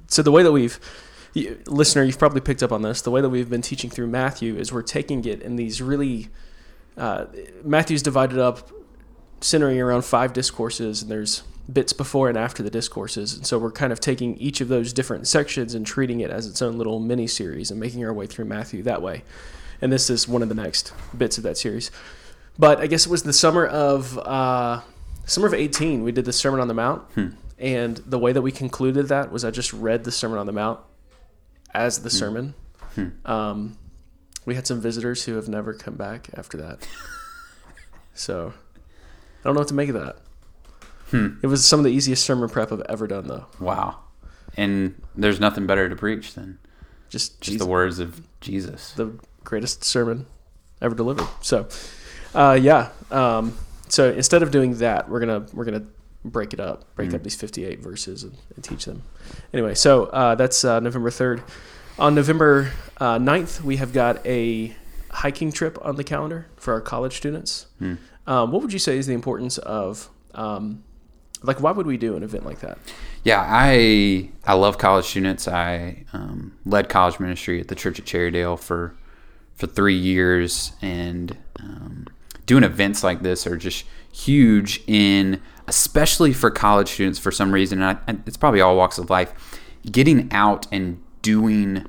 so 0.08 0.22
the 0.22 0.32
way 0.32 0.44
that 0.44 0.52
we've 0.52 0.78
listener, 1.68 2.04
you've 2.04 2.20
probably 2.20 2.42
picked 2.42 2.62
up 2.62 2.74
on 2.74 2.82
this. 2.82 3.02
The 3.02 3.12
way 3.12 3.22
that 3.22 3.30
we've 3.30 3.50
been 3.50 3.62
teaching 3.62 3.90
through 3.90 4.08
Matthew 4.08 4.58
is 4.58 4.74
we're 4.74 4.82
taking 4.82 5.24
it 5.24 5.42
in 5.42 5.56
these 5.56 5.82
really 5.82 6.28
uh, 6.98 7.28
Matthew's 7.64 8.02
divided 8.02 8.38
up, 8.38 8.70
centering 9.40 9.80
around 9.80 10.04
five 10.04 10.34
discourses, 10.34 11.02
and 11.02 11.10
there's 11.10 11.44
bits 11.72 11.94
before 11.94 12.30
and 12.30 12.38
after 12.38 12.64
the 12.64 12.70
discourses. 12.70 13.34
And 13.34 13.46
so 13.46 13.58
we're 13.58 13.72
kind 13.72 13.92
of 13.92 14.00
taking 14.00 14.38
each 14.38 14.62
of 14.62 14.68
those 14.68 14.94
different 14.94 15.28
sections 15.28 15.74
and 15.74 15.86
treating 15.86 16.20
it 16.20 16.32
as 16.32 16.48
its 16.48 16.62
own 16.62 16.78
little 16.78 17.00
mini 17.00 17.28
series 17.28 17.72
and 17.72 17.80
making 17.80 18.06
our 18.06 18.14
way 18.14 18.28
through 18.28 18.46
Matthew 18.46 18.84
that 18.84 19.02
way. 19.02 19.24
And 19.82 19.92
this 19.92 20.10
is 20.10 20.28
one 20.28 20.42
of 20.42 20.50
the 20.50 20.56
next 20.56 20.94
bits 21.18 21.38
of 21.38 21.44
that 21.44 21.58
series. 21.58 21.92
But 22.58 22.80
I 22.80 22.88
guess 22.88 23.06
it 23.06 23.10
was 23.10 23.24
the 23.24 23.34
summer 23.34 23.66
of 23.66 24.18
uh, 24.20 24.82
summer 25.26 25.48
of 25.48 25.54
18. 25.54 26.04
We 26.04 26.12
did 26.12 26.26
the 26.26 26.34
Sermon 26.34 26.60
on 26.60 26.68
the 26.68 26.74
Mount. 26.74 27.02
Hmm. 27.14 27.30
And 27.58 27.98
the 27.98 28.20
way 28.20 28.32
that 28.32 28.42
we 28.42 28.52
concluded 28.52 29.08
that 29.10 29.32
was 29.32 29.46
I 29.46 29.52
just 29.52 29.72
read 29.72 30.04
the 30.04 30.12
Sermon 30.12 30.38
on 30.38 30.46
the 30.46 30.52
Mount 30.52 30.80
as 31.74 32.00
the 32.00 32.10
hmm. 32.10 32.16
sermon. 32.16 32.54
Hmm. 32.96 33.08
Um, 33.26 33.78
we 34.46 34.56
had 34.56 34.68
some 34.68 34.82
visitors 34.82 35.26
who 35.26 35.36
have 35.36 35.48
never 35.48 35.74
come 35.74 35.96
back 35.96 36.30
after 36.36 36.58
that. 36.58 36.88
so 38.14 38.54
I 39.42 39.44
don't 39.44 39.54
know 39.54 39.62
what 39.62 39.68
to 39.70 39.74
make 39.74 39.90
of 39.90 39.96
that. 39.96 40.18
Hmm. 41.12 41.36
It 41.42 41.48
was 41.48 41.66
some 41.66 41.80
of 41.80 41.84
the 41.84 41.92
easiest 41.92 42.24
sermon 42.24 42.50
prep 42.50 42.72
I've 42.72 42.82
ever 42.90 43.08
done, 43.08 43.28
though. 43.28 43.46
Wow. 43.60 44.00
And 44.58 45.02
there's 45.16 45.40
nothing 45.40 45.68
better 45.68 45.88
to 45.88 45.96
preach 45.96 46.34
than 46.34 46.58
just, 47.10 47.40
just 47.42 47.60
the 47.60 47.66
words 47.66 48.00
of 48.00 48.22
Jesus. 48.42 48.94
The 48.94 49.20
greatest 49.44 49.84
sermon 49.84 50.26
ever 50.82 50.96
delivered. 50.96 51.28
So, 51.42 51.68
uh, 52.34 52.58
yeah. 52.62 52.90
Um, 53.12 53.58
so 53.88 54.12
instead 54.12 54.42
of 54.42 54.52
doing 54.52 54.78
that, 54.78 55.10
we're 55.10 55.20
gonna 55.20 55.46
we're 55.54 55.66
gonna 55.66 55.86
break 56.24 56.54
it 56.54 56.60
up, 56.60 56.96
break 56.96 57.10
mm 57.10 57.16
up 57.16 57.24
these 57.24 57.36
58 57.36 57.82
verses 57.82 58.24
and, 58.24 58.38
and, 58.56 58.64
teach 58.64 58.86
them. 58.86 59.04
Anyway, 59.54 59.74
so 59.74 60.06
uh, 60.06 60.36
that's 60.36 60.64
uh, 60.64 60.80
November 60.80 61.10
3rd. 61.10 61.44
On 62.00 62.16
November 62.16 62.72
uh, 62.98 63.18
9th, 63.18 63.62
we 63.62 63.78
have 63.78 63.92
got 63.92 64.26
a 64.26 64.76
hiking 65.10 65.52
trip 65.52 65.78
on 65.82 65.96
the 65.96 66.04
calendar 66.04 66.48
for 66.56 66.74
our 66.74 66.82
college 66.82 67.18
students. 67.18 67.66
Mm. 67.82 67.98
Um, 68.28 68.52
what 68.52 68.62
would 68.62 68.72
you 68.72 68.80
say 68.80 68.98
is 68.98 69.08
the 69.08 69.14
importance 69.14 69.58
of 69.58 70.10
um, 70.36 70.84
like 71.44 71.62
why 71.62 71.72
would 71.72 71.88
we 71.88 71.98
do 71.98 72.16
an 72.16 72.24
event 72.24 72.46
like 72.46 72.60
that? 72.60 72.78
Yeah 73.24 73.46
i 73.48 74.30
i 74.46 74.54
love 74.54 74.78
college 74.78 75.06
students. 75.06 75.48
I 75.48 76.06
um, 76.14 76.58
led 76.66 76.90
college 76.90 77.20
ministry 77.20 77.60
at 77.60 77.68
the 77.68 77.76
church 77.76 78.00
at 78.00 78.06
cherrydale 78.06 78.60
for 78.60 78.96
for 79.62 79.68
three 79.68 79.98
years. 79.98 80.74
And 80.82 81.38
um, 81.60 82.08
doing 82.46 82.64
events 82.64 83.04
like 83.04 83.22
this 83.22 83.46
are 83.46 83.58
just 83.58 83.86
huge 84.12 84.82
in 84.88 85.42
especially 85.68 86.34
for 86.34 86.52
college 86.52 86.90
students 86.90 87.20
for 87.20 87.32
some 87.32 87.54
reason. 87.54 87.82
And, 87.82 87.98
I, 88.08 88.18
it's 88.26 88.38
probably 88.38 88.60
all 88.60 88.76
walks 88.76 88.98
of 88.98 89.10
life. 89.10 89.60
Getting 89.90 90.32
out 90.34 90.68
and 90.72 91.02
doing 91.22 91.86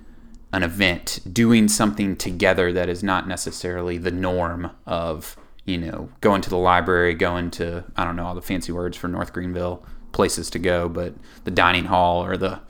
an 0.53 0.63
event 0.63 1.21
doing 1.33 1.67
something 1.67 2.15
together 2.15 2.73
that 2.75 2.89
is 2.89 3.03
not 3.03 3.27
necessarily 3.27 3.97
the 3.97 4.11
norm 4.11 4.71
of 4.87 5.37
you 5.65 5.79
know, 5.79 6.09
going 6.21 6.43
to 6.43 6.51
the 6.51 6.57
library, 6.57 7.15
going 7.15 7.51
to 7.53 7.85
I 7.97 8.05
don't 8.05 8.17
know 8.17 8.27
all 8.27 8.35
the 8.35 8.43
fancy 8.43 8.73
words 8.73 8.97
for 8.97 9.09
North 9.09 9.33
Greenville 9.33 9.85
places 10.13 10.51
to 10.51 10.59
go, 10.59 10.89
but 10.89 11.15
the 11.45 11.51
dining 11.51 11.87
hall 11.87 12.25
or 12.25 12.37
the 12.37 12.61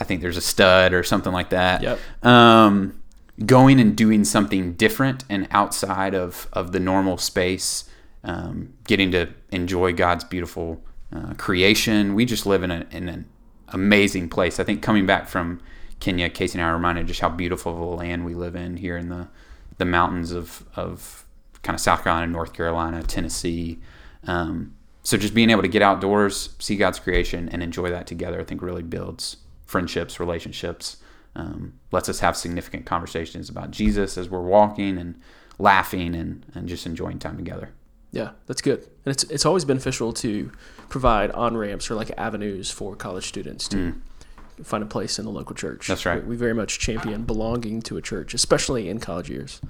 I 0.00 0.04
think 0.04 0.20
there's 0.20 0.36
a 0.36 0.42
stud 0.42 0.92
or 0.92 1.02
something 1.02 1.32
like 1.32 1.50
that. 1.50 1.82
Yep. 1.82 2.24
Um, 2.24 3.02
going 3.44 3.80
and 3.80 3.96
doing 3.96 4.24
something 4.24 4.74
different 4.74 5.24
and 5.28 5.46
outside 5.50 6.14
of 6.14 6.48
of 6.52 6.72
the 6.72 6.80
normal 6.80 7.18
space, 7.18 7.88
um, 8.24 8.74
getting 8.84 9.12
to 9.12 9.28
enjoy 9.50 9.92
God's 9.92 10.24
beautiful 10.24 10.82
uh, 11.14 11.34
creation. 11.34 12.14
We 12.14 12.24
just 12.24 12.46
live 12.46 12.62
in, 12.62 12.70
a, 12.70 12.86
in 12.90 13.08
an 13.08 13.28
amazing 13.68 14.28
place. 14.28 14.60
I 14.60 14.64
think 14.64 14.82
coming 14.82 15.06
back 15.06 15.28
from 15.28 15.60
Kenya, 16.00 16.28
Casey 16.28 16.58
and 16.58 16.66
I 16.66 16.70
are 16.70 16.74
reminded 16.74 17.06
just 17.06 17.20
how 17.20 17.28
beautiful 17.28 17.72
of 17.72 17.78
a 17.78 17.84
land 17.84 18.24
we 18.24 18.34
live 18.34 18.54
in 18.56 18.76
here 18.76 18.96
in 18.96 19.08
the 19.08 19.28
the 19.78 19.84
mountains 19.84 20.32
of 20.32 20.64
of 20.74 21.24
kind 21.68 21.74
of 21.74 21.82
South 21.82 22.02
Carolina, 22.02 22.26
North 22.26 22.54
Carolina, 22.54 23.02
Tennessee. 23.02 23.78
Um, 24.26 24.74
so 25.02 25.18
just 25.18 25.34
being 25.34 25.50
able 25.50 25.60
to 25.60 25.68
get 25.68 25.82
outdoors, 25.82 26.56
see 26.58 26.76
God's 26.76 26.98
creation, 26.98 27.46
and 27.50 27.62
enjoy 27.62 27.90
that 27.90 28.06
together, 28.06 28.40
I 28.40 28.44
think 28.44 28.62
really 28.62 28.82
builds 28.82 29.36
friendships, 29.66 30.18
relationships, 30.18 30.96
um, 31.36 31.74
lets 31.92 32.08
us 32.08 32.20
have 32.20 32.38
significant 32.38 32.86
conversations 32.86 33.50
about 33.50 33.70
Jesus 33.70 34.16
as 34.16 34.30
we're 34.30 34.40
walking 34.40 34.96
and 34.96 35.20
laughing 35.58 36.14
and, 36.14 36.46
and 36.54 36.68
just 36.68 36.86
enjoying 36.86 37.18
time 37.18 37.36
together. 37.36 37.68
Yeah, 38.12 38.30
that's 38.46 38.62
good. 38.62 38.78
And 39.04 39.12
it's 39.12 39.24
it's 39.24 39.44
always 39.44 39.66
beneficial 39.66 40.14
to 40.14 40.50
provide 40.88 41.30
on 41.32 41.54
ramps 41.54 41.90
or 41.90 41.96
like 41.96 42.10
avenues 42.16 42.70
for 42.70 42.96
college 42.96 43.28
students 43.28 43.68
to 43.68 43.76
mm. 43.76 44.64
find 44.64 44.82
a 44.82 44.86
place 44.86 45.18
in 45.18 45.26
the 45.26 45.30
local 45.30 45.54
church. 45.54 45.86
That's 45.86 46.06
right. 46.06 46.22
We, 46.22 46.30
we 46.30 46.36
very 46.36 46.54
much 46.54 46.78
champion 46.78 47.24
belonging 47.24 47.82
to 47.82 47.98
a 47.98 48.00
church, 48.00 48.32
especially 48.32 48.88
in 48.88 49.00
college 49.00 49.28
years. 49.28 49.60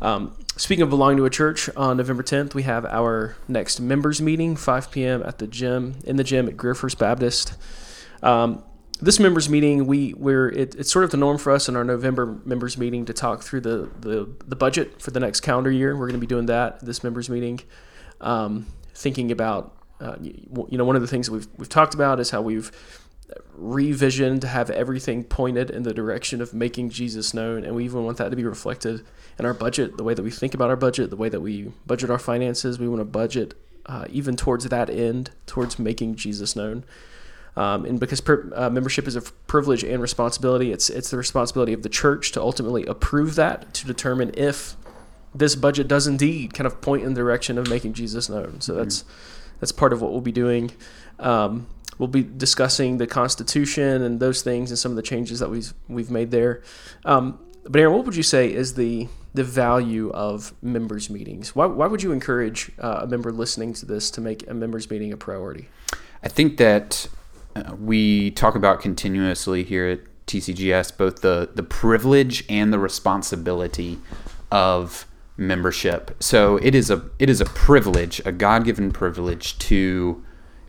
Um, 0.00 0.36
speaking 0.56 0.82
of 0.82 0.90
belonging 0.90 1.18
to 1.18 1.24
a 1.24 1.30
church, 1.30 1.68
on 1.76 1.96
November 1.96 2.22
10th, 2.22 2.54
we 2.54 2.62
have 2.62 2.84
our 2.86 3.36
next 3.48 3.80
members 3.80 4.20
meeting, 4.20 4.56
5 4.56 4.90
p.m. 4.90 5.22
at 5.22 5.38
the 5.38 5.46
gym, 5.46 5.96
in 6.04 6.16
the 6.16 6.24
gym 6.24 6.48
at 6.48 6.56
Greer 6.56 6.74
First 6.74 6.98
Baptist. 6.98 7.54
Um, 8.22 8.64
this 9.00 9.18
members 9.18 9.48
meeting, 9.48 9.86
we 9.86 10.14
we're 10.14 10.48
it, 10.48 10.76
it's 10.76 10.92
sort 10.92 11.04
of 11.04 11.10
the 11.10 11.16
norm 11.16 11.36
for 11.36 11.50
us 11.50 11.68
in 11.68 11.74
our 11.74 11.82
November 11.82 12.38
members 12.44 12.78
meeting 12.78 13.04
to 13.06 13.12
talk 13.12 13.42
through 13.42 13.60
the 13.62 13.90
the, 13.98 14.28
the 14.46 14.54
budget 14.54 15.02
for 15.02 15.10
the 15.10 15.18
next 15.18 15.40
calendar 15.40 15.72
year. 15.72 15.94
We're 15.94 16.06
going 16.06 16.20
to 16.20 16.24
be 16.24 16.26
doing 16.28 16.46
that 16.46 16.80
this 16.80 17.02
members 17.02 17.28
meeting, 17.28 17.60
um, 18.20 18.66
thinking 18.94 19.32
about 19.32 19.76
uh, 20.00 20.16
you 20.20 20.78
know 20.78 20.84
one 20.84 20.94
of 20.94 21.02
the 21.02 21.08
things 21.08 21.26
that 21.26 21.32
we've 21.32 21.48
we've 21.56 21.68
talked 21.68 21.94
about 21.94 22.20
is 22.20 22.30
how 22.30 22.42
we've 22.42 22.70
revision 23.54 24.40
to 24.40 24.46
have 24.46 24.70
everything 24.70 25.24
pointed 25.24 25.70
in 25.70 25.82
the 25.82 25.94
direction 25.94 26.40
of 26.40 26.52
making 26.54 26.90
Jesus 26.90 27.32
known. 27.34 27.64
And 27.64 27.74
we 27.74 27.84
even 27.84 28.04
want 28.04 28.18
that 28.18 28.30
to 28.30 28.36
be 28.36 28.44
reflected 28.44 29.04
in 29.38 29.46
our 29.46 29.54
budget, 29.54 29.96
the 29.96 30.04
way 30.04 30.14
that 30.14 30.22
we 30.22 30.30
think 30.30 30.54
about 30.54 30.70
our 30.70 30.76
budget, 30.76 31.10
the 31.10 31.16
way 31.16 31.28
that 31.28 31.40
we 31.40 31.72
budget 31.86 32.10
our 32.10 32.18
finances. 32.18 32.78
We 32.78 32.88
want 32.88 33.00
to 33.00 33.04
budget 33.04 33.54
uh, 33.86 34.06
even 34.10 34.36
towards 34.36 34.64
that 34.64 34.90
end, 34.90 35.30
towards 35.46 35.78
making 35.78 36.16
Jesus 36.16 36.54
known. 36.54 36.84
Um, 37.56 37.84
and 37.84 38.00
because 38.00 38.20
per, 38.20 38.50
uh, 38.54 38.70
membership 38.70 39.06
is 39.06 39.16
a 39.16 39.20
privilege 39.20 39.84
and 39.84 40.00
responsibility, 40.00 40.72
it's 40.72 40.88
it's 40.88 41.10
the 41.10 41.18
responsibility 41.18 41.74
of 41.74 41.82
the 41.82 41.90
church 41.90 42.32
to 42.32 42.40
ultimately 42.40 42.86
approve 42.86 43.34
that 43.34 43.74
to 43.74 43.86
determine 43.86 44.32
if 44.36 44.76
this 45.34 45.54
budget 45.54 45.88
does 45.88 46.06
indeed 46.06 46.54
kind 46.54 46.66
of 46.66 46.80
point 46.80 47.02
in 47.02 47.14
the 47.14 47.20
direction 47.20 47.58
of 47.58 47.68
making 47.68 47.92
Jesus 47.92 48.28
known. 48.28 48.60
So 48.60 48.74
that's 48.74 49.02
mm-hmm. 49.02 49.56
that's 49.60 49.72
part 49.72 49.92
of 49.92 50.00
what 50.00 50.12
we'll 50.12 50.22
be 50.22 50.32
doing. 50.32 50.70
Um, 51.18 51.66
we'll 51.98 52.08
be 52.08 52.22
discussing 52.22 52.98
the 52.98 53.06
Constitution 53.06 54.02
and 54.02 54.20
those 54.20 54.42
things 54.42 54.70
and 54.70 54.78
some 54.78 54.92
of 54.92 54.96
the 54.96 55.02
changes 55.02 55.38
that 55.40 55.50
we've 55.50 55.72
we've 55.88 56.10
made 56.10 56.30
there. 56.30 56.62
Um, 57.04 57.38
but 57.64 57.80
Aaron, 57.80 57.94
what 57.94 58.04
would 58.06 58.16
you 58.16 58.22
say 58.22 58.52
is 58.52 58.74
the 58.74 59.08
the 59.34 59.44
value 59.44 60.10
of 60.10 60.52
members 60.62 61.08
meetings? 61.08 61.54
Why, 61.56 61.66
why 61.66 61.86
would 61.86 62.02
you 62.02 62.12
encourage 62.12 62.70
uh, 62.78 63.00
a 63.02 63.06
member 63.06 63.32
listening 63.32 63.72
to 63.74 63.86
this 63.86 64.10
to 64.12 64.20
make 64.20 64.48
a 64.48 64.54
members 64.54 64.90
meeting 64.90 65.12
a 65.12 65.16
priority? 65.16 65.68
I 66.22 66.28
think 66.28 66.58
that 66.58 67.08
uh, 67.56 67.74
we 67.78 68.30
talk 68.32 68.54
about 68.54 68.80
continuously 68.80 69.64
here 69.64 69.86
at 69.86 70.00
TCGS 70.26 70.96
both 70.96 71.20
the 71.20 71.50
the 71.54 71.62
privilege 71.62 72.44
and 72.48 72.72
the 72.72 72.78
responsibility 72.78 73.98
of 74.50 75.06
membership. 75.36 76.16
So 76.20 76.56
it 76.56 76.74
is 76.74 76.90
a 76.90 77.10
it 77.18 77.30
is 77.30 77.40
a 77.40 77.46
privilege, 77.46 78.20
a 78.24 78.32
God 78.32 78.64
given 78.64 78.92
privilege 78.92 79.58
to 79.58 80.22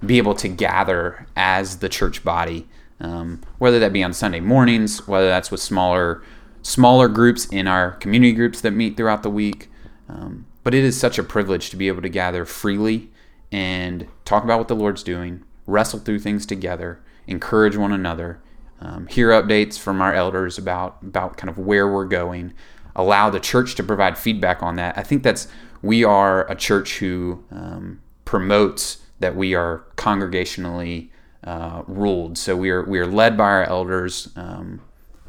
be 0.06 0.18
able 0.18 0.36
to 0.36 0.48
gather 0.48 1.28
as 1.36 1.78
the 1.78 1.90
church 1.90 2.24
body, 2.24 2.68
um, 3.00 3.42
whether 3.58 3.80
that 3.80 3.94
be 3.94 4.04
on 4.04 4.14
Sunday 4.14 4.40
mornings, 4.40 5.08
whether 5.08 5.28
that's 5.28 5.52
with 5.52 5.62
smaller 5.62 6.24
smaller 6.62 7.10
groups 7.10 7.46
in 7.48 7.68
our 7.68 7.92
community 7.92 8.32
groups 8.32 8.62
that 8.62 8.72
meet 8.72 8.96
throughout 8.96 9.22
the 9.22 9.30
week. 9.30 9.70
Um, 10.08 10.46
but 10.64 10.74
it 10.74 10.84
is 10.84 10.98
such 10.98 11.20
a 11.20 11.24
privilege 11.24 11.70
to 11.70 11.76
be 11.76 11.90
able 11.90 12.02
to 12.02 12.10
gather 12.10 12.46
freely 12.46 13.12
and 13.52 14.08
talk 14.24 14.46
about 14.46 14.60
what 14.60 14.70
the 14.70 14.76
Lord's 14.76 15.04
doing, 15.04 15.44
wrestle 15.68 16.00
through 16.00 16.20
things 16.20 16.46
together, 16.46 17.00
encourage 17.28 17.76
one 17.76 17.92
another, 17.92 18.42
um, 18.80 19.08
hear 19.08 19.30
updates 19.30 19.78
from 19.78 20.02
our 20.02 20.14
elders 20.14 20.58
about 20.58 20.98
about 21.02 21.38
kind 21.38 21.50
of 21.50 21.58
where 21.58 21.88
we're 21.88 22.06
going, 22.06 22.54
allow 22.96 23.30
the 23.30 23.40
church 23.40 23.76
to 23.76 23.84
provide 23.84 24.18
feedback 24.18 24.64
on 24.64 24.76
that. 24.78 24.98
I 24.98 25.04
think 25.04 25.24
that's 25.24 25.48
we 25.82 26.04
are 26.04 26.50
a 26.50 26.56
church 26.56 27.00
who 27.00 27.44
um, 27.52 28.02
promotes 28.26 29.03
that 29.24 29.38
we 29.38 29.56
are 29.56 29.86
congregationally 29.96 31.08
uh, 31.46 31.84
ruled. 31.88 32.38
So 32.38 32.58
we 32.58 32.70
are 32.72 32.84
we 32.84 33.00
are 33.00 33.08
led 33.08 33.38
by 33.38 33.46
our 33.46 33.64
elders, 33.64 34.30
um, 34.36 34.82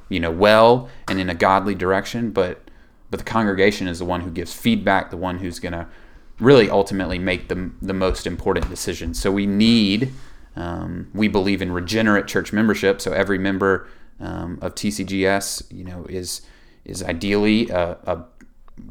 you 0.09 0.19
know, 0.19 0.33
well 0.33 0.89
and 1.09 1.21
in 1.21 1.31
a 1.31 1.35
godly 1.35 1.77
direction. 1.77 2.33
But 2.33 2.61
but 3.09 3.19
the 3.19 3.25
congregation 3.25 3.87
is 3.87 4.01
the 4.01 4.05
one 4.05 4.23
who 4.23 4.33
gives 4.33 4.53
feedback, 4.53 5.11
the 5.11 5.17
one 5.17 5.39
who's 5.39 5.61
going 5.61 5.75
to 5.75 5.87
really 6.41 6.69
ultimately 6.69 7.21
make 7.21 7.47
the 7.47 7.71
the 7.81 7.93
most 7.95 8.27
important 8.27 8.69
decisions. 8.69 9.21
So 9.21 9.31
we 9.31 9.47
need. 9.47 10.13
Um, 10.57 11.11
we 11.13 11.27
believe 11.27 11.61
in 11.61 11.73
regenerate 11.73 12.29
church 12.29 12.53
membership, 12.53 13.01
so 13.01 13.13
every 13.13 13.39
member 13.39 13.89
um, 14.21 14.57
of 14.63 14.77
TCGS, 14.77 15.73
you 15.73 15.83
know, 15.83 16.07
is 16.09 16.43
is 16.85 17.03
ideally 17.03 17.69
a, 17.71 17.97
a 18.07 18.25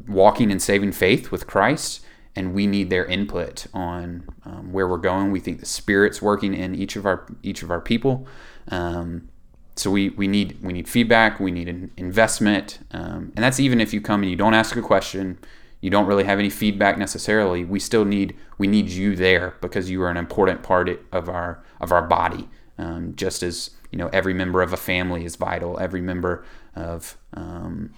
walking 0.06 0.50
and 0.50 0.60
saving 0.60 0.92
faith 0.92 1.30
with 1.30 1.46
Christ, 1.46 2.04
and 2.36 2.52
we 2.54 2.66
need 2.66 2.90
their 2.90 3.04
input 3.04 3.66
on 3.72 4.28
um, 4.44 4.72
where 4.72 4.88
we're 4.88 4.98
going. 4.98 5.30
We 5.30 5.40
think 5.40 5.60
the 5.60 5.66
Spirit's 5.66 6.20
working 6.20 6.54
in 6.54 6.74
each 6.74 6.96
of 6.96 7.06
our 7.06 7.26
each 7.42 7.62
of 7.62 7.70
our 7.70 7.80
people. 7.80 8.26
Um, 8.68 9.28
so 9.76 9.90
we, 9.90 10.10
we 10.10 10.28
need 10.28 10.58
we 10.62 10.72
need 10.72 10.88
feedback. 10.88 11.40
We 11.40 11.50
need 11.50 11.68
an 11.68 11.90
investment, 11.96 12.78
um, 12.92 13.32
and 13.34 13.44
that's 13.44 13.58
even 13.60 13.80
if 13.80 13.92
you 13.92 14.00
come 14.00 14.22
and 14.22 14.30
you 14.30 14.36
don't 14.36 14.54
ask 14.54 14.76
a 14.76 14.82
question, 14.82 15.38
you 15.80 15.90
don't 15.90 16.06
really 16.06 16.24
have 16.24 16.38
any 16.38 16.50
feedback 16.50 16.96
necessarily. 16.96 17.64
We 17.64 17.80
still 17.80 18.04
need 18.04 18.36
we 18.58 18.66
need 18.66 18.88
you 18.88 19.16
there 19.16 19.54
because 19.60 19.90
you 19.90 20.02
are 20.02 20.10
an 20.10 20.16
important 20.16 20.62
part 20.62 20.88
of 21.12 21.28
our 21.28 21.62
of 21.80 21.92
our 21.92 22.02
body. 22.02 22.48
Um, 22.78 23.14
just 23.14 23.42
as 23.42 23.70
you 23.90 23.98
know, 23.98 24.08
every 24.12 24.34
member 24.34 24.62
of 24.62 24.72
a 24.72 24.76
family 24.76 25.24
is 25.24 25.36
vital. 25.36 25.78
Every 25.78 26.00
member 26.00 26.44
of 26.74 27.16
um, 27.32 27.94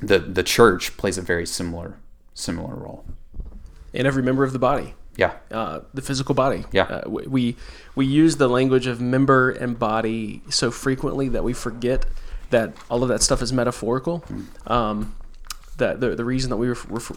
the 0.00 0.18
the 0.18 0.42
church 0.42 0.96
plays 0.96 1.18
a 1.18 1.22
very 1.22 1.46
similar 1.46 1.98
similar 2.34 2.74
role 2.74 3.04
in 3.92 4.06
every 4.06 4.22
member 4.22 4.44
of 4.44 4.52
the 4.52 4.58
body. 4.58 4.94
Yeah. 5.16 5.34
Uh, 5.50 5.80
the 5.92 6.02
physical 6.02 6.34
body. 6.34 6.64
Yeah. 6.72 6.84
Uh, 6.84 7.02
we 7.08 7.56
we 7.94 8.06
use 8.06 8.36
the 8.36 8.48
language 8.48 8.86
of 8.86 9.00
member 9.00 9.50
and 9.50 9.78
body 9.78 10.42
so 10.48 10.70
frequently 10.70 11.28
that 11.28 11.44
we 11.44 11.52
forget 11.52 12.06
that 12.50 12.72
all 12.90 13.02
of 13.02 13.08
that 13.08 13.22
stuff 13.22 13.42
is 13.42 13.52
metaphorical. 13.52 14.20
Mm. 14.20 14.70
Um, 14.70 15.14
that 15.76 16.00
the 16.00 16.14
the 16.14 16.24
reason 16.24 16.50
that 16.50 16.56
we 16.56 16.68
refer, 16.68 16.88
refer, 16.88 17.14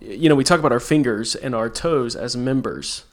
you 0.00 0.28
know 0.28 0.34
we 0.34 0.44
talk 0.44 0.58
about 0.58 0.72
our 0.72 0.80
fingers 0.80 1.34
and 1.34 1.54
our 1.54 1.70
toes 1.70 2.14
as 2.14 2.36
members, 2.36 3.04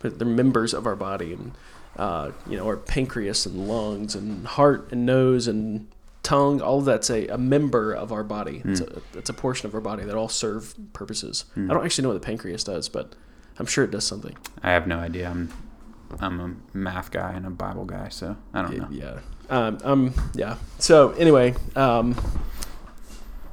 but 0.00 0.18
they're 0.18 0.28
members 0.28 0.74
of 0.74 0.86
our 0.86 0.96
body 0.96 1.32
and. 1.32 1.52
Uh, 1.96 2.30
you 2.48 2.56
know, 2.56 2.66
our 2.66 2.76
pancreas 2.76 3.44
and 3.44 3.68
lungs 3.68 4.14
and 4.14 4.46
heart 4.46 4.88
and 4.92 5.04
nose 5.04 5.48
and 5.48 5.88
tongue, 6.22 6.60
all 6.60 6.78
of 6.78 6.84
that's 6.84 7.10
a, 7.10 7.26
a 7.28 7.38
member 7.38 7.92
of 7.92 8.12
our 8.12 8.22
body. 8.22 8.62
Mm. 8.64 8.70
It's, 8.70 8.80
a, 8.80 9.02
it's 9.18 9.30
a 9.30 9.34
portion 9.34 9.66
of 9.66 9.74
our 9.74 9.80
body 9.80 10.04
that 10.04 10.14
all 10.14 10.28
serve 10.28 10.74
purposes. 10.92 11.46
Mm. 11.56 11.70
I 11.70 11.74
don't 11.74 11.84
actually 11.84 12.02
know 12.02 12.10
what 12.10 12.20
the 12.20 12.26
pancreas 12.26 12.64
does, 12.64 12.88
but 12.88 13.14
I'm 13.58 13.66
sure 13.66 13.84
it 13.84 13.90
does 13.90 14.06
something. 14.06 14.36
I 14.62 14.70
have 14.70 14.86
no 14.86 14.98
idea. 14.98 15.28
I'm 15.28 15.52
I'm 16.18 16.40
a 16.40 16.76
math 16.76 17.12
guy 17.12 17.32
and 17.32 17.46
a 17.46 17.50
Bible 17.50 17.84
guy, 17.84 18.08
so 18.08 18.36
I 18.52 18.62
don't 18.62 18.76
know. 18.76 18.88
Yeah. 18.90 19.18
Um, 19.48 19.78
um 19.84 20.14
yeah. 20.34 20.56
So 20.78 21.10
anyway, 21.12 21.54
um, 21.76 22.16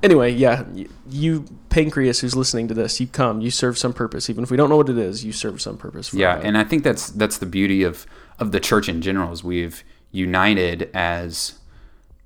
anyway, 0.01 0.31
yeah, 0.31 0.63
you, 0.73 0.89
you, 1.09 1.45
pancreas 1.69 2.21
who's 2.21 2.35
listening 2.35 2.67
to 2.69 2.73
this, 2.73 2.99
you 2.99 3.07
come, 3.07 3.41
you 3.41 3.51
serve 3.51 3.77
some 3.77 3.93
purpose, 3.93 4.29
even 4.29 4.43
if 4.43 4.49
we 4.49 4.57
don't 4.57 4.69
know 4.69 4.77
what 4.77 4.89
it 4.89 4.97
is, 4.97 5.23
you 5.23 5.31
serve 5.31 5.61
some 5.61 5.77
purpose. 5.77 6.13
yeah, 6.13 6.39
and 6.41 6.57
I 6.57 6.63
think 6.63 6.83
that's 6.83 7.09
that's 7.09 7.37
the 7.37 7.45
beauty 7.45 7.83
of 7.83 8.05
of 8.39 8.51
the 8.51 8.59
church 8.59 8.89
in 8.89 9.01
general 9.01 9.31
is 9.31 9.43
we've 9.43 9.83
united 10.11 10.89
as 10.93 11.59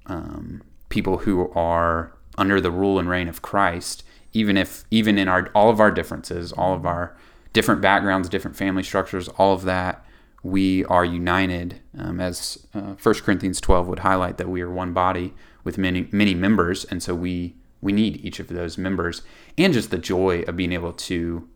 um, 0.05 0.61
people 0.89 1.19
who 1.19 1.51
are 1.53 2.13
under 2.37 2.61
the 2.61 2.71
rule 2.71 2.99
and 2.99 3.09
reign 3.09 3.27
of 3.27 3.41
Christ, 3.41 4.03
even 4.33 4.57
if 4.57 4.85
even 4.91 5.17
in 5.17 5.27
our 5.27 5.49
all 5.53 5.69
of 5.69 5.79
our 5.79 5.91
differences, 5.91 6.51
all 6.51 6.73
of 6.73 6.85
our 6.85 7.15
different 7.53 7.81
backgrounds, 7.81 8.29
different 8.29 8.57
family 8.57 8.83
structures, 8.83 9.27
all 9.29 9.53
of 9.53 9.63
that, 9.63 10.05
we 10.43 10.85
are 10.85 11.05
united. 11.05 11.81
Um, 11.97 12.19
as 12.19 12.65
uh, 12.73 12.95
1 13.01 13.15
Corinthians 13.15 13.59
12 13.61 13.87
would 13.87 13.99
highlight, 13.99 14.37
that 14.37 14.49
we 14.49 14.61
are 14.61 14.71
one 14.71 14.93
body 14.93 15.33
with 15.63 15.77
many 15.77 16.07
many 16.11 16.33
members, 16.33 16.85
and 16.85 17.03
so 17.03 17.13
we 17.13 17.55
we 17.81 17.91
need 17.91 18.23
each 18.23 18.39
of 18.39 18.47
those 18.47 18.77
members, 18.77 19.21
and 19.57 19.73
just 19.73 19.91
the 19.91 19.97
joy 19.97 20.41
of 20.47 20.55
being 20.55 20.73
able 20.73 20.93
to. 20.93 21.47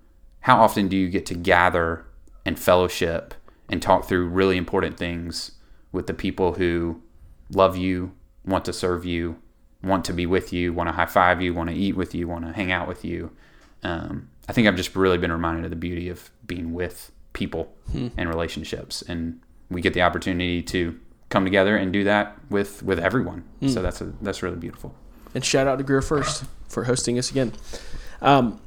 How 0.42 0.62
often 0.62 0.88
do 0.88 0.96
you 0.96 1.10
get 1.10 1.26
to 1.28 1.34
gather 1.34 2.06
and 2.46 2.60
fellowship 2.60 3.34
and 3.68 3.82
talk 3.82 4.08
through 4.08 4.28
really 4.28 4.58
important 4.58 4.96
things 4.96 5.54
with 5.92 6.06
the 6.06 6.14
people 6.14 6.54
who 6.54 7.02
love 7.50 7.76
you, 7.76 8.12
want 8.46 8.66
to 8.66 8.74
serve 8.74 9.06
you, 9.06 9.38
want 9.84 10.06
to 10.06 10.14
be 10.14 10.26
with 10.26 10.54
you, 10.54 10.74
want 10.74 10.88
to 10.88 10.94
high 10.94 11.06
five 11.06 11.42
you, 11.42 11.54
want 11.54 11.70
to 11.70 11.76
eat 11.76 11.96
with 11.96 12.16
you, 12.16 12.28
want 12.28 12.46
to 12.46 12.54
hang 12.54 12.72
out 12.72 12.88
with 12.88 13.06
you. 13.06 13.32
Um, 13.84 14.30
I 14.48 14.54
think 14.54 14.68
I've 14.68 14.76
just 14.76 14.96
really 14.96 15.18
been 15.18 15.32
reminded 15.32 15.66
of 15.66 15.70
the 15.70 15.76
beauty 15.76 16.10
of 16.10 16.32
being 16.46 16.74
with 16.74 17.12
people 17.34 17.74
hmm. 17.92 18.08
and 18.18 18.30
relationships, 18.30 19.02
and 19.04 19.40
we 19.70 19.82
get 19.82 19.94
the 19.94 20.02
opportunity 20.02 20.62
to 20.64 21.00
come 21.30 21.44
together 21.44 21.76
and 21.76 21.92
do 21.92 22.04
that 22.04 22.38
with 22.50 22.84
with 22.84 23.00
everyone. 23.00 23.44
Hmm. 23.60 23.68
So 23.70 23.82
that's 23.82 24.02
a, 24.02 24.14
that's 24.22 24.42
really 24.42 24.58
beautiful. 24.58 24.96
And 25.34 25.44
shout 25.44 25.68
out 25.68 25.78
to 25.78 25.84
Greer 25.84 26.02
First 26.02 26.46
for 26.68 26.86
hosting 26.86 27.20
us 27.20 27.30
again. 27.30 27.54
Um, 28.22 28.60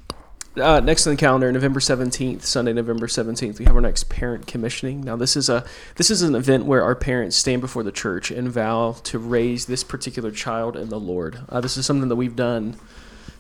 uh, 0.61 0.81
next 0.81 1.07
on 1.07 1.13
the 1.13 1.17
calendar, 1.17 1.51
November 1.53 1.81
seventeenth, 1.81 2.45
Sunday, 2.45 2.73
November 2.73 3.09
seventeenth, 3.09 3.59
we 3.59 3.65
have 3.65 3.75
our 3.75 3.81
next 3.81 4.09
parent 4.09 4.47
commissioning. 4.47 5.01
Now, 5.01 5.17
this 5.17 5.37
is 5.37 5.49
a 5.49 5.65
this 5.97 6.11
is 6.11 6.23
an 6.23 6.35
event 6.35 6.65
where 6.65 6.83
our 6.83 6.95
parents 6.95 7.37
stand 7.37 7.61
before 7.61 7.83
the 7.83 7.93
church 7.93 8.31
and 8.31 8.49
vow 8.51 8.97
to 9.05 9.19
raise 9.19 9.67
this 9.67 9.85
particular 9.85 10.31
child 10.31 10.77
in 10.77 10.89
the 10.89 11.01
Lord. 11.01 11.41
Uh, 11.49 11.61
this 11.61 11.77
is 11.77 11.87
something 11.87 12.09
that 12.09 12.17
we've 12.17 12.37
done 12.37 12.77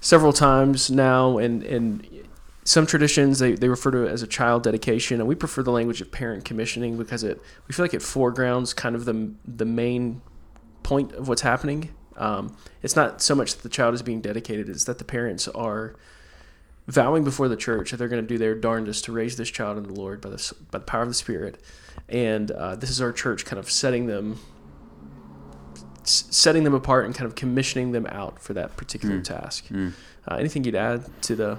several 0.00 0.32
times 0.32 0.90
now, 0.90 1.38
and 1.38 1.62
and 1.62 2.06
some 2.64 2.86
traditions 2.86 3.38
they, 3.38 3.52
they 3.52 3.68
refer 3.68 3.90
to 3.90 4.06
it 4.06 4.10
as 4.10 4.22
a 4.22 4.26
child 4.26 4.62
dedication, 4.62 5.20
and 5.20 5.28
we 5.28 5.34
prefer 5.34 5.62
the 5.62 5.72
language 5.72 6.00
of 6.00 6.12
parent 6.12 6.44
commissioning 6.44 6.98
because 6.98 7.24
it 7.24 7.40
we 7.66 7.72
feel 7.72 7.84
like 7.84 7.94
it 7.94 8.02
foregrounds 8.02 8.74
kind 8.74 8.94
of 8.94 9.04
the 9.04 9.32
the 9.46 9.64
main 9.64 10.20
point 10.82 11.12
of 11.12 11.28
what's 11.28 11.42
happening. 11.42 11.90
Um, 12.16 12.56
it's 12.82 12.96
not 12.96 13.22
so 13.22 13.34
much 13.34 13.54
that 13.54 13.62
the 13.62 13.68
child 13.68 13.94
is 13.94 14.02
being 14.02 14.20
dedicated; 14.20 14.68
it's 14.68 14.84
that 14.84 14.98
the 14.98 15.04
parents 15.04 15.48
are 15.48 15.94
vowing 16.88 17.22
before 17.22 17.48
the 17.48 17.56
church 17.56 17.90
that 17.90 17.98
they're 17.98 18.08
going 18.08 18.22
to 18.22 18.26
do 18.26 18.38
their 18.38 18.54
darndest 18.54 19.04
to 19.04 19.12
raise 19.12 19.36
this 19.36 19.50
child 19.50 19.76
in 19.76 19.84
the 19.84 19.92
Lord 19.92 20.20
by 20.20 20.30
the 20.30 20.54
by 20.70 20.78
the 20.78 20.84
power 20.84 21.02
of 21.02 21.08
the 21.08 21.14
Spirit, 21.14 21.62
and 22.08 22.50
uh, 22.50 22.74
this 22.74 22.90
is 22.90 23.00
our 23.00 23.12
church 23.12 23.44
kind 23.44 23.60
of 23.60 23.70
setting 23.70 24.06
them 24.06 24.40
setting 26.02 26.64
them 26.64 26.74
apart 26.74 27.04
and 27.04 27.14
kind 27.14 27.26
of 27.26 27.34
commissioning 27.34 27.92
them 27.92 28.06
out 28.06 28.40
for 28.40 28.54
that 28.54 28.76
particular 28.76 29.18
mm. 29.18 29.24
task. 29.24 29.66
Mm. 29.68 29.92
Uh, 30.26 30.36
anything 30.36 30.64
you'd 30.64 30.74
add 30.74 31.04
to 31.22 31.36
the? 31.36 31.58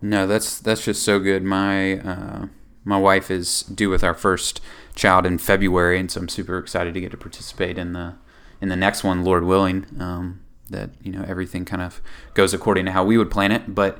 No, 0.00 0.26
that's 0.26 0.58
that's 0.58 0.84
just 0.84 1.02
so 1.02 1.18
good. 1.18 1.44
My 1.44 1.98
uh, 2.00 2.46
my 2.84 2.98
wife 2.98 3.30
is 3.30 3.62
due 3.62 3.90
with 3.90 4.02
our 4.02 4.14
first 4.14 4.60
child 4.94 5.26
in 5.26 5.38
February, 5.38 6.00
and 6.00 6.10
so 6.10 6.22
I'm 6.22 6.28
super 6.28 6.58
excited 6.58 6.94
to 6.94 7.00
get 7.00 7.10
to 7.10 7.16
participate 7.16 7.78
in 7.78 7.92
the 7.92 8.14
in 8.60 8.68
the 8.68 8.76
next 8.76 9.04
one, 9.04 9.22
Lord 9.22 9.44
willing. 9.44 9.86
Um, 10.00 10.40
that 10.70 10.90
you 11.02 11.12
know 11.12 11.24
everything 11.28 11.66
kind 11.66 11.82
of 11.82 12.00
goes 12.32 12.54
according 12.54 12.86
to 12.86 12.92
how 12.92 13.04
we 13.04 13.18
would 13.18 13.30
plan 13.30 13.52
it, 13.52 13.74
but 13.74 13.98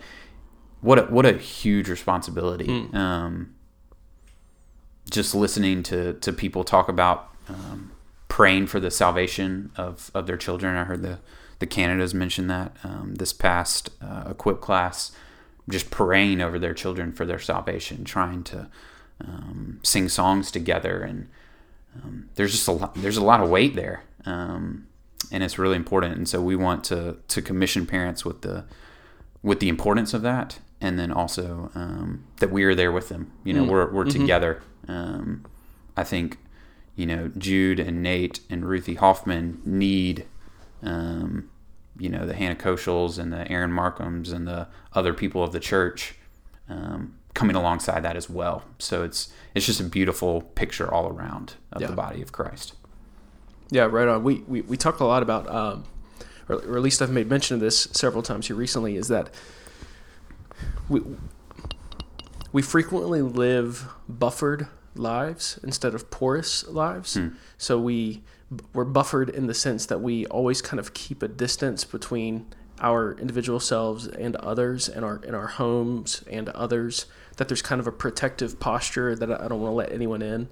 what 0.83 0.99
a, 0.99 1.03
what 1.05 1.25
a 1.25 1.33
huge 1.33 1.89
responsibility. 1.89 2.67
Mm. 2.67 2.95
Um, 2.95 3.55
just 5.11 5.35
listening 5.35 5.83
to 5.85 6.13
to 6.15 6.33
people 6.33 6.63
talk 6.65 6.89
about 6.89 7.31
um, 7.49 7.93
praying 8.33 8.67
for 8.67 8.81
the 8.81 8.91
salvation 8.91 9.71
of, 9.77 10.11
of 10.15 10.27
their 10.27 10.39
children. 10.39 10.75
I 10.75 10.85
heard 10.85 11.03
the, 11.03 11.19
the 11.59 11.67
Canadas 11.67 12.15
mention 12.15 12.47
that 12.47 12.75
um, 12.83 13.17
this 13.17 13.31
past 13.31 13.91
uh, 14.01 14.25
equip 14.31 14.63
class, 14.63 15.13
just 15.69 15.91
praying 15.91 16.41
over 16.41 16.59
their 16.59 16.73
children 16.73 17.13
for 17.13 17.27
their 17.27 17.39
salvation, 17.39 18.05
trying 18.05 18.43
to 18.45 18.69
um, 19.21 19.81
sing 19.83 20.09
songs 20.09 20.51
together, 20.51 21.03
and 21.03 21.29
um, 22.03 22.31
there's 22.37 22.53
just 22.53 22.69
a 22.69 22.73
lot, 22.73 22.95
there's 22.95 23.19
a 23.19 23.25
lot 23.25 23.43
of 23.43 23.51
weight 23.51 23.75
there, 23.77 24.03
um, 24.25 24.87
and 25.31 25.43
it's 25.43 25.59
really 25.59 25.77
important. 25.77 26.17
And 26.17 26.27
so 26.27 26.41
we 26.41 26.57
want 26.57 26.85
to 26.85 27.19
to 27.29 27.43
commission 27.43 27.87
parents 27.87 28.25
with 28.25 28.41
the 28.41 28.65
with 29.43 29.61
the 29.61 29.69
importance 29.69 30.15
of 30.15 30.23
that, 30.23 30.59
and 30.83 30.99
then 30.99 31.13
also 31.13 31.71
um, 31.75 32.25
that 32.41 32.51
we 32.51 32.65
are 32.65 32.75
there 32.75 32.93
with 32.93 33.09
them. 33.09 33.33
You 33.45 33.55
know, 33.55 33.65
mm. 33.65 33.69
we're 33.69 33.91
we're 33.91 34.05
mm-hmm. 34.05 34.21
together. 34.21 34.63
Um, 34.89 35.47
I 35.97 36.05
think 36.05 36.37
you 36.97 37.07
know, 37.07 37.31
Jude 37.39 37.81
and 37.81 38.03
Nate 38.03 38.41
and 38.51 38.67
Ruthie 38.67 38.97
Hoffman 38.97 39.63
need, 39.65 40.27
um, 40.83 41.49
you 41.99 42.11
know, 42.11 42.27
the 42.27 42.35
Hannah 42.35 42.55
Koshals 42.55 43.19
and 43.19 43.33
the 43.33 43.51
Aaron 43.51 43.71
Markhams 43.71 44.31
and 44.31 44.47
the 44.47 44.69
other 44.93 45.15
people 45.15 45.43
of 45.43 45.53
the 45.53 45.61
church 45.61 46.17
um, 46.69 47.15
coming 47.33 47.57
alongside 47.57 48.03
that 48.03 48.17
as 48.17 48.29
well. 48.29 48.65
So 48.79 49.05
it's 49.05 49.33
it's 49.55 49.65
just 49.65 49.81
a 49.81 49.85
beautiful 49.85 50.43
picture 50.43 50.93
all 50.93 51.09
around 51.09 51.55
of 51.73 51.81
yeah. 51.81 51.87
the 51.87 51.95
body 51.95 52.21
of 52.21 52.33
Christ. 52.33 52.75
Yeah, 53.71 53.85
right 53.85 54.09
on. 54.09 54.25
We 54.25 54.41
we, 54.49 54.61
we 54.63 54.77
talk 54.77 55.01
a 55.01 55.05
lot 55.05 55.23
about, 55.23 55.49
um, 55.49 55.85
or, 56.49 56.57
or 56.57 56.77
at 56.77 56.83
least 56.83 57.01
I've 57.01 57.11
made 57.11 57.31
mention 57.31 57.55
of 57.55 57.61
this 57.61 57.89
several 57.93 58.23
times 58.23 58.49
here 58.49 58.57
recently, 58.57 58.97
is 58.97 59.09
that 59.09 59.31
we 60.89 61.01
we 62.53 62.63
frequently 62.63 63.23
live 63.23 63.89
buffered 64.09 64.69
lives 64.95 65.59
instead 65.63 65.95
of 65.95 66.11
porous 66.11 66.67
lives. 66.69 67.15
Hmm. 67.15 67.29
So 67.57 67.79
we 67.79 68.23
we're 68.75 68.85
buffered 68.85 69.31
in 69.31 69.47
the 69.47 69.55
sense 69.55 69.87
that 69.87 70.01
we 70.01 70.27
always 70.27 70.61
kind 70.61 70.79
of 70.79 70.93
keep 70.93 71.23
a 71.23 71.29
distance 71.29 71.85
between 71.85 72.47
our 72.81 73.13
individual 73.15 73.61
selves 73.61 74.07
and 74.07 74.37
others 74.37 74.89
and 74.89 75.05
our 75.05 75.17
in 75.25 75.35
our 75.35 75.47
homes 75.47 76.23
and 76.31 76.49
others 76.51 77.07
that 77.37 77.49
there's 77.49 77.63
kind 77.63 77.81
of 77.81 77.87
a 77.87 77.93
protective 77.93 78.61
posture 78.61 79.15
that 79.15 79.31
I 79.31 79.49
don't 79.49 79.61
want 79.61 79.73
to 79.73 79.77
let 79.77 79.93
anyone 79.93 80.21
in. 80.21 80.49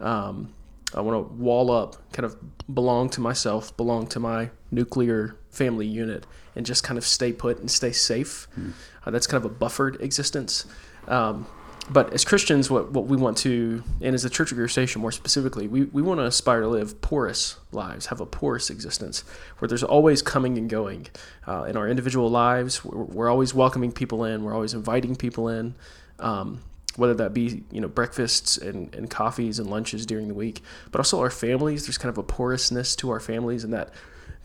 Um, 0.00 0.52
I 0.94 1.00
want 1.00 1.28
to 1.28 1.34
wall 1.34 1.70
up, 1.70 1.96
kind 2.12 2.24
of 2.24 2.36
belong 2.72 3.08
to 3.10 3.20
myself, 3.20 3.76
belong 3.76 4.06
to 4.08 4.20
my 4.20 4.50
nuclear 4.74 5.36
family 5.50 5.86
unit, 5.86 6.26
and 6.56 6.66
just 6.66 6.82
kind 6.82 6.98
of 6.98 7.06
stay 7.06 7.32
put 7.32 7.58
and 7.58 7.70
stay 7.70 7.92
safe. 7.92 8.46
Hmm. 8.54 8.70
Uh, 9.04 9.10
that's 9.10 9.26
kind 9.26 9.44
of 9.44 9.50
a 9.50 9.54
buffered 9.54 10.00
existence. 10.00 10.66
Um, 11.08 11.46
but 11.90 12.14
as 12.14 12.24
Christians, 12.24 12.70
what, 12.70 12.92
what 12.92 13.06
we 13.06 13.16
want 13.16 13.36
to, 13.38 13.82
and 14.00 14.14
as 14.14 14.22
the 14.22 14.30
Church 14.30 14.50
of 14.50 14.56
Greer 14.56 14.68
Station 14.68 15.02
more 15.02 15.12
specifically, 15.12 15.68
we, 15.68 15.84
we 15.84 16.00
want 16.00 16.18
to 16.18 16.24
aspire 16.24 16.62
to 16.62 16.68
live 16.68 17.00
porous 17.02 17.56
lives, 17.72 18.06
have 18.06 18.20
a 18.20 18.26
porous 18.26 18.70
existence 18.70 19.22
where 19.58 19.68
there's 19.68 19.82
always 19.82 20.22
coming 20.22 20.56
and 20.56 20.70
going 20.70 21.08
uh, 21.46 21.64
in 21.64 21.76
our 21.76 21.86
individual 21.86 22.30
lives. 22.30 22.84
We're, 22.84 23.02
we're, 23.04 23.28
always 23.28 23.52
welcoming 23.52 23.92
people 23.92 24.24
in, 24.24 24.44
we're 24.44 24.54
always 24.54 24.72
inviting 24.72 25.14
people 25.14 25.48
in, 25.48 25.74
um, 26.20 26.62
whether 26.96 27.14
that 27.14 27.34
be 27.34 27.64
you 27.70 27.80
know 27.80 27.88
breakfasts 27.88 28.56
and, 28.56 28.94
and 28.94 29.10
coffees 29.10 29.58
and 29.58 29.68
lunches 29.68 30.06
during 30.06 30.28
the 30.28 30.34
week, 30.34 30.62
but 30.90 31.00
also 31.00 31.20
our 31.20 31.30
families. 31.30 31.84
There's 31.84 31.98
kind 31.98 32.10
of 32.10 32.16
a 32.16 32.22
porousness 32.22 32.96
to 32.96 33.10
our 33.10 33.20
families, 33.20 33.62
and 33.62 33.74
that 33.74 33.90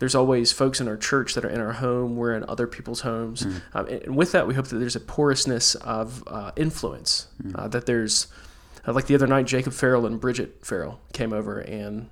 there's 0.00 0.14
always 0.14 0.50
folks 0.50 0.80
in 0.80 0.88
our 0.88 0.96
church 0.96 1.34
that 1.34 1.44
are 1.44 1.48
in 1.48 1.60
our 1.60 1.74
home. 1.74 2.16
We're 2.16 2.34
in 2.34 2.44
other 2.48 2.66
people's 2.66 3.02
homes, 3.02 3.42
mm. 3.42 3.62
um, 3.74 3.86
and 3.86 4.16
with 4.16 4.32
that, 4.32 4.46
we 4.46 4.54
hope 4.54 4.66
that 4.68 4.78
there's 4.78 4.96
a 4.96 5.00
porousness 5.00 5.76
of 5.76 6.24
uh, 6.26 6.52
influence. 6.56 7.28
Mm. 7.42 7.58
Uh, 7.58 7.68
that 7.68 7.86
there's 7.86 8.26
uh, 8.88 8.92
like 8.92 9.06
the 9.06 9.14
other 9.14 9.26
night, 9.26 9.46
Jacob 9.46 9.74
Farrell 9.74 10.06
and 10.06 10.18
Bridget 10.18 10.64
Farrell 10.64 11.00
came 11.12 11.32
over 11.32 11.60
and 11.60 12.08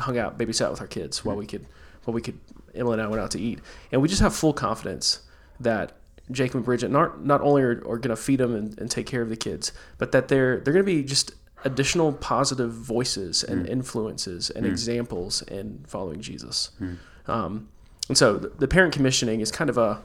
hung 0.00 0.18
out, 0.18 0.36
babysat 0.36 0.70
with 0.70 0.80
our 0.80 0.86
kids 0.86 1.20
mm. 1.20 1.26
while 1.26 1.36
we 1.36 1.46
could 1.46 1.66
while 2.04 2.14
we 2.14 2.20
could 2.20 2.38
Emily 2.74 2.94
and 2.94 3.02
I 3.02 3.06
went 3.06 3.22
out 3.22 3.30
to 3.30 3.40
eat, 3.40 3.60
and 3.92 4.02
we 4.02 4.08
just 4.08 4.20
have 4.20 4.34
full 4.34 4.52
confidence 4.52 5.20
that 5.60 5.92
Jacob 6.30 6.56
and 6.56 6.64
Bridget 6.64 6.90
not 6.90 7.24
not 7.24 7.40
only 7.40 7.62
are, 7.62 7.82
are 7.88 7.98
going 7.98 8.10
to 8.10 8.16
feed 8.16 8.40
them 8.40 8.54
and, 8.54 8.78
and, 8.80 8.90
take 8.90 9.06
care 9.06 9.22
of 9.22 9.28
the 9.28 9.36
kids, 9.36 9.72
but 9.96 10.12
that 10.12 10.28
they're 10.28 10.58
they're 10.58 10.74
going 10.74 10.84
to 10.84 10.92
be 10.92 11.02
just 11.02 11.32
additional 11.64 12.12
positive 12.12 12.72
voices 12.72 13.42
and 13.42 13.66
mm. 13.66 13.70
influences 13.70 14.50
and 14.50 14.66
mm. 14.66 14.70
examples 14.70 15.42
in 15.42 15.84
following 15.86 16.20
Jesus. 16.20 16.70
Mm. 16.80 16.98
Um, 17.26 17.68
and 18.08 18.16
so 18.16 18.36
the, 18.36 18.48
the, 18.48 18.68
parent 18.68 18.94
commissioning 18.94 19.40
is 19.40 19.50
kind 19.50 19.68
of 19.68 19.78
a, 19.78 20.02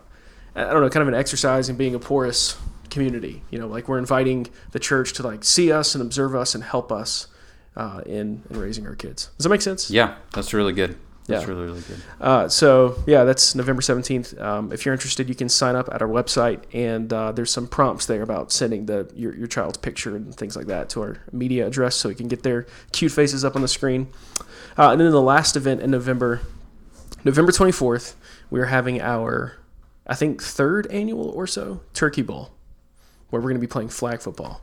I 0.56 0.64
don't 0.64 0.82
know, 0.82 0.90
kind 0.90 1.04
of 1.04 1.08
an 1.08 1.14
exercise 1.14 1.70
in 1.70 1.76
being 1.76 1.94
a 1.94 2.00
porous 2.00 2.58
community. 2.90 3.44
You 3.52 3.60
know, 3.60 3.68
like 3.68 3.88
we're 3.88 4.00
inviting 4.00 4.48
the 4.72 4.80
church 4.80 5.14
to 5.14 5.24
like 5.24 5.44
see 5.44 5.72
us 5.72 5.94
and 5.94 6.02
observe 6.02 6.36
us 6.36 6.56
and 6.56 6.64
help 6.64 6.92
us 6.92 7.28
uh, 7.76 8.02
in 8.06 8.44
in 8.50 8.60
raising 8.60 8.88
our 8.88 8.96
kids. 8.96 9.30
Does 9.38 9.44
that 9.44 9.50
make 9.50 9.62
sense? 9.62 9.90
Yeah, 9.90 10.16
that's 10.34 10.54
really 10.54 10.74
good. 10.74 10.98
That's 11.32 11.44
yeah. 11.44 11.50
really, 11.50 11.66
really 11.66 11.82
good. 11.82 12.02
Uh, 12.20 12.48
so, 12.50 13.02
yeah, 13.08 13.24
that's 13.24 13.56
November 13.56 13.82
17th. 13.82 14.40
Um, 14.40 14.72
if 14.72 14.86
you're 14.86 14.94
interested, 14.94 15.30
you 15.30 15.36
can 15.36 15.50
sign 15.50 15.76
up 15.76 15.90
at 15.92 16.02
our 16.02 16.08
website, 16.08 16.64
and 16.74 17.12
uh, 17.12 17.32
there's 17.32 17.52
some 17.52 17.68
prompts 17.68 18.06
there 18.06 18.22
about 18.22 18.52
sending 18.52 18.86
the 18.86 19.10
your, 19.16 19.36
your 19.36 19.48
child's 19.48 19.78
picture 19.78 20.16
and 20.16 20.36
things 20.36 20.56
like 20.56 20.68
that 20.68 20.90
to 20.90 21.02
our 21.02 21.18
media 21.32 21.68
address 21.68 21.96
so 21.96 22.10
we 22.10 22.16
can 22.16 22.28
get 22.28 22.44
their 22.44 22.66
cute 22.92 23.12
faces 23.12 23.44
up 23.44 23.56
on 23.56 23.62
the 23.62 23.68
screen. 23.68 24.08
Uh, 24.78 24.92
and 24.92 25.02
then 25.02 25.12
the 25.12 25.22
last 25.22 25.56
event 25.56 25.82
in 25.82 25.92
November, 25.92 26.42
November 27.24 27.52
24th, 27.52 28.16
we're 28.50 28.66
having 28.66 29.02
our, 29.02 29.58
I 30.08 30.16
think, 30.16 30.42
third 30.42 30.88
annual 30.88 31.30
or 31.30 31.48
so 31.48 31.82
Turkey 31.94 32.22
Bowl, 32.22 32.52
where 33.30 33.42
we're 33.42 33.50
going 33.50 33.56
to 33.56 33.62
be 33.62 33.68
playing 33.68 33.90
flag 33.90 34.22
football 34.22 34.62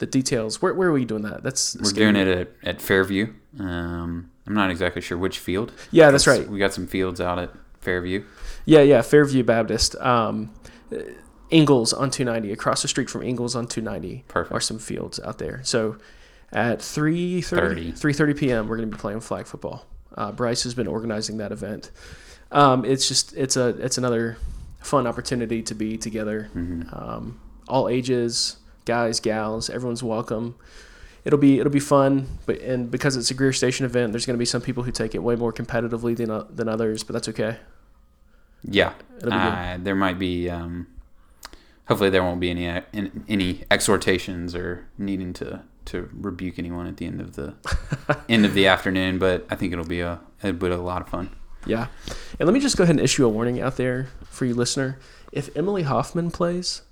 the 0.00 0.06
details. 0.06 0.60
Where, 0.60 0.74
where 0.74 0.88
are 0.88 0.92
we 0.92 1.04
doing 1.04 1.22
that? 1.22 1.42
That's 1.42 1.76
we're 1.76 1.84
scary. 1.84 2.12
doing 2.12 2.28
it 2.28 2.38
at, 2.38 2.68
at 2.68 2.82
Fairview. 2.82 3.32
Um, 3.58 4.30
I'm 4.46 4.54
not 4.54 4.70
exactly 4.70 5.00
sure 5.00 5.16
which 5.16 5.38
field. 5.38 5.72
Yeah, 5.92 6.10
that's 6.10 6.26
right. 6.26 6.48
We 6.48 6.58
got 6.58 6.72
some 6.72 6.86
fields 6.86 7.20
out 7.20 7.38
at 7.38 7.52
Fairview. 7.80 8.24
Yeah, 8.64 8.80
yeah, 8.80 9.02
Fairview 9.02 9.44
Baptist. 9.44 9.94
Um, 9.96 10.52
Ingles 11.50 11.92
on 11.92 12.10
290, 12.10 12.52
across 12.52 12.82
the 12.82 12.88
street 12.88 13.08
from 13.10 13.22
Ingles 13.22 13.54
on 13.54 13.66
290, 13.66 14.24
Perfect. 14.28 14.54
are 14.54 14.60
some 14.60 14.78
fields 14.78 15.20
out 15.20 15.38
there. 15.38 15.60
So 15.64 15.96
at 16.52 16.78
3:30 16.80 17.92
3:30 17.92 18.36
p.m. 18.36 18.68
we're 18.68 18.76
going 18.76 18.90
to 18.90 18.96
be 18.96 19.00
playing 19.00 19.20
flag 19.20 19.46
football. 19.46 19.86
Uh, 20.16 20.32
Bryce 20.32 20.64
has 20.64 20.74
been 20.74 20.88
organizing 20.88 21.36
that 21.36 21.52
event. 21.52 21.90
Um, 22.50 22.84
it's 22.84 23.06
just 23.06 23.36
it's 23.36 23.56
a 23.56 23.68
it's 23.68 23.98
another 23.98 24.36
fun 24.80 25.06
opportunity 25.06 25.62
to 25.62 25.74
be 25.74 25.96
together, 25.96 26.50
mm-hmm. 26.54 26.92
um, 26.94 27.40
all 27.68 27.88
ages, 27.88 28.56
guys, 28.84 29.20
gals, 29.20 29.70
everyone's 29.70 30.02
welcome. 30.02 30.56
It'll 31.24 31.38
be 31.38 31.58
it'll 31.58 31.72
be 31.72 31.80
fun, 31.80 32.38
but 32.46 32.60
and 32.60 32.90
because 32.90 33.16
it's 33.16 33.30
a 33.30 33.34
Greer 33.34 33.52
Station 33.52 33.84
event, 33.84 34.12
there's 34.12 34.24
going 34.24 34.36
to 34.36 34.38
be 34.38 34.46
some 34.46 34.62
people 34.62 34.84
who 34.84 34.90
take 34.90 35.14
it 35.14 35.22
way 35.22 35.36
more 35.36 35.52
competitively 35.52 36.16
than 36.16 36.30
uh, 36.30 36.46
than 36.50 36.68
others, 36.68 37.02
but 37.02 37.12
that's 37.12 37.28
okay. 37.28 37.58
Yeah, 38.62 38.92
uh, 39.22 39.78
there 39.80 39.94
might 39.94 40.18
be. 40.18 40.48
Um, 40.48 40.86
hopefully, 41.86 42.10
there 42.10 42.22
won't 42.22 42.40
be 42.40 42.50
any 42.50 42.68
uh, 42.68 42.82
any 43.28 43.64
exhortations 43.70 44.54
or 44.54 44.86
needing 44.96 45.32
to 45.34 45.62
to 45.86 46.08
rebuke 46.12 46.58
anyone 46.58 46.86
at 46.86 46.96
the 46.96 47.06
end 47.06 47.20
of 47.20 47.36
the 47.36 47.54
end 48.28 48.46
of 48.46 48.54
the 48.54 48.66
afternoon. 48.66 49.18
But 49.18 49.46
I 49.50 49.56
think 49.56 49.72
it'll 49.72 49.84
be 49.84 50.00
a 50.00 50.20
it'll 50.42 50.56
be 50.56 50.68
a 50.68 50.76
lot 50.78 51.02
of 51.02 51.08
fun. 51.08 51.30
Yeah, 51.66 51.88
and 52.38 52.46
let 52.46 52.54
me 52.54 52.60
just 52.60 52.76
go 52.78 52.84
ahead 52.84 52.96
and 52.96 53.04
issue 53.04 53.26
a 53.26 53.28
warning 53.28 53.60
out 53.60 53.76
there 53.76 54.08
for 54.24 54.46
you, 54.46 54.54
listener. 54.54 54.98
If 55.32 55.54
Emily 55.56 55.82
Hoffman 55.82 56.30
plays, 56.30 56.82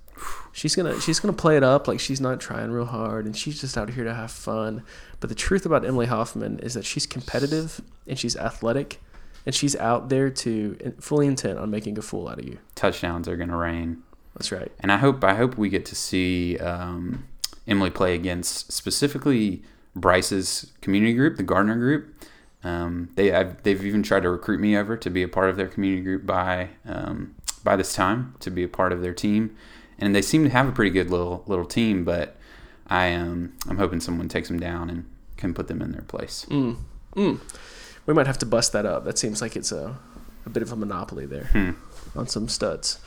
she's 0.51 0.75
gonna 0.75 0.99
she's 1.01 1.19
gonna 1.19 1.33
play 1.33 1.57
it 1.57 1.63
up 1.63 1.87
like 1.87 1.99
she's 1.99 2.21
not 2.21 2.39
trying 2.39 2.71
real 2.71 2.85
hard 2.85 3.25
and 3.25 3.35
she's 3.35 3.61
just 3.61 3.77
out 3.77 3.89
here 3.89 4.03
to 4.03 4.13
have 4.13 4.31
fun. 4.31 4.83
But 5.19 5.29
the 5.29 5.35
truth 5.35 5.65
about 5.65 5.85
Emily 5.85 6.05
Hoffman 6.05 6.59
is 6.59 6.73
that 6.73 6.85
she's 6.85 7.05
competitive 7.05 7.81
and 8.07 8.17
she's 8.17 8.35
athletic 8.35 9.01
and 9.45 9.55
she's 9.55 9.75
out 9.75 10.09
there 10.09 10.29
to 10.29 10.93
fully 10.99 11.27
intent 11.27 11.59
on 11.59 11.69
making 11.69 11.97
a 11.97 12.01
fool 12.01 12.27
out 12.27 12.39
of 12.39 12.45
you. 12.45 12.59
Touchdowns 12.75 13.27
are 13.27 13.37
gonna 13.37 13.57
rain. 13.57 14.03
That's 14.35 14.51
right. 14.51 14.71
And 14.79 14.91
I 14.91 14.97
hope 14.97 15.23
I 15.23 15.35
hope 15.35 15.57
we 15.57 15.69
get 15.69 15.85
to 15.87 15.95
see 15.95 16.57
um, 16.59 17.25
Emily 17.67 17.89
play 17.89 18.15
against 18.15 18.71
specifically 18.71 19.63
Bryce's 19.95 20.71
community 20.81 21.13
group, 21.13 21.37
the 21.37 21.43
Gardner 21.43 21.75
group. 21.75 22.15
Um, 22.63 23.09
they 23.15 23.31
I've, 23.31 23.61
they've 23.63 23.83
even 23.85 24.03
tried 24.03 24.23
to 24.23 24.29
recruit 24.29 24.59
me 24.59 24.77
over 24.77 24.97
to 24.97 25.09
be 25.09 25.23
a 25.23 25.27
part 25.27 25.49
of 25.49 25.57
their 25.57 25.67
community 25.67 26.03
group 26.03 26.25
by 26.25 26.69
um, 26.85 27.35
by 27.63 27.75
this 27.75 27.93
time 27.93 28.35
to 28.39 28.49
be 28.49 28.63
a 28.63 28.67
part 28.67 28.91
of 28.91 29.01
their 29.01 29.13
team, 29.13 29.55
and 29.99 30.15
they 30.15 30.21
seem 30.21 30.43
to 30.43 30.49
have 30.49 30.67
a 30.67 30.71
pretty 30.71 30.91
good 30.91 31.09
little 31.09 31.43
little 31.47 31.65
team. 31.65 32.03
But 32.03 32.35
I 32.87 33.07
am 33.07 33.31
um, 33.31 33.53
I'm 33.69 33.77
hoping 33.77 33.99
someone 33.99 34.29
takes 34.29 34.47
them 34.47 34.59
down 34.59 34.89
and 34.89 35.05
can 35.37 35.53
put 35.53 35.67
them 35.67 35.81
in 35.81 35.91
their 35.91 36.01
place. 36.01 36.45
Mm. 36.49 36.77
Mm. 37.15 37.39
We 38.05 38.13
might 38.13 38.27
have 38.27 38.39
to 38.39 38.45
bust 38.45 38.73
that 38.73 38.85
up. 38.85 39.05
That 39.05 39.17
seems 39.17 39.41
like 39.41 39.55
it's 39.55 39.71
a 39.71 39.97
a 40.45 40.49
bit 40.49 40.63
of 40.63 40.71
a 40.71 40.75
monopoly 40.75 41.25
there 41.25 41.45
hmm. 41.45 41.71
on 42.17 42.27
some 42.27 42.47
studs. 42.47 42.99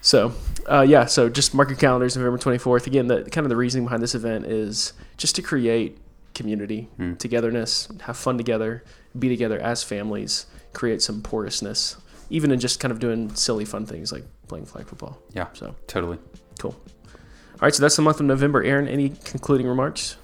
So, 0.00 0.34
uh, 0.68 0.80
yeah, 0.80 1.04
so 1.04 1.28
just 1.28 1.54
mark 1.54 1.68
your 1.68 1.78
calendars, 1.78 2.16
November 2.16 2.38
24th. 2.38 2.88
Again, 2.88 3.06
the 3.06 3.22
kind 3.22 3.44
of 3.44 3.50
the 3.50 3.56
reasoning 3.56 3.84
behind 3.84 4.02
this 4.02 4.16
event 4.16 4.46
is 4.46 4.94
just 5.16 5.36
to 5.36 5.42
create 5.42 5.98
community, 6.34 6.88
mm. 6.98 7.16
togetherness, 7.18 7.88
have 8.02 8.16
fun 8.16 8.36
together, 8.36 8.82
be 9.16 9.28
together 9.28 9.60
as 9.60 9.84
families, 9.84 10.46
create 10.72 11.02
some 11.02 11.22
porousness, 11.22 11.96
even 12.32 12.50
in 12.50 12.58
just 12.58 12.80
kind 12.80 12.90
of 12.90 12.98
doing 12.98 13.32
silly, 13.34 13.64
fun 13.64 13.84
things 13.84 14.10
like 14.10 14.24
playing 14.48 14.64
flag 14.64 14.86
football. 14.86 15.18
Yeah. 15.34 15.48
So 15.52 15.76
totally 15.86 16.18
cool. 16.58 16.74
All 17.10 17.66
right, 17.66 17.74
so 17.74 17.82
that's 17.82 17.94
the 17.94 18.02
month 18.02 18.18
of 18.20 18.26
November. 18.26 18.64
Aaron, 18.64 18.88
any 18.88 19.10
concluding 19.10 19.68
remarks? 19.68 20.16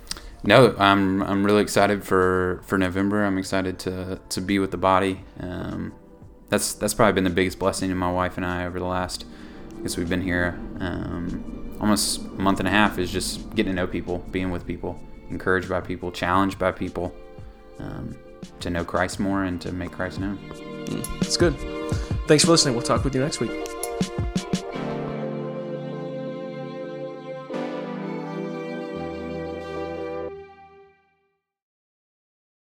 No, 0.43 0.75
I'm 0.79 1.23
I'm 1.23 1.45
really 1.45 1.63
excited 1.63 2.03
for 2.05 2.63
for 2.65 2.79
November. 2.79 3.25
I'm 3.25 3.39
excited 3.39 3.79
to 3.81 4.19
to 4.31 4.41
be 4.41 4.59
with 4.59 4.71
the 4.71 4.79
body. 4.79 5.21
Um, 5.39 5.93
that's 6.49 6.73
that's 6.73 6.95
probably 6.95 7.13
been 7.13 7.25
the 7.25 7.31
biggest 7.31 7.59
blessing 7.59 7.91
to 7.91 7.95
my 7.95 8.11
wife 8.11 8.39
and 8.39 8.47
I 8.47 8.65
over 8.65 8.79
the 8.79 8.87
last. 8.87 9.27
I 9.79 9.83
guess 9.83 9.97
we've 9.97 10.09
been 10.09 10.23
here 10.23 10.59
um, 10.81 11.77
almost 11.79 12.23
a 12.23 12.41
month 12.41 12.59
and 12.59 12.67
a 12.67 12.71
half. 12.71 12.99
Is 12.99 13.13
just 13.13 13.55
getting 13.55 13.73
to 13.73 13.77
know 13.77 13.87
people, 13.87 14.25
being 14.31 14.51
with 14.51 14.67
people 14.67 14.99
encouraged 15.31 15.69
by 15.69 15.81
people, 15.83 16.11
challenged 16.11 16.59
by 16.59 16.73
people 16.73 17.15
um, 17.79 18.17
to 18.61 18.71
know 18.71 18.85
Christ 18.85 19.21
more 19.21 19.45
and 19.45 19.61
to 19.61 19.73
make 19.73 19.93
Christ 19.93 20.21
known. 20.21 20.39
That's 21.21 21.37
good. 21.37 21.57
Thanks 22.27 22.45
for 22.45 22.51
listening. 22.51 22.75
We'll 22.75 22.85
talk 22.85 23.05
with 23.05 23.15
you 23.15 23.21
next 23.21 23.41
week. 23.41 23.68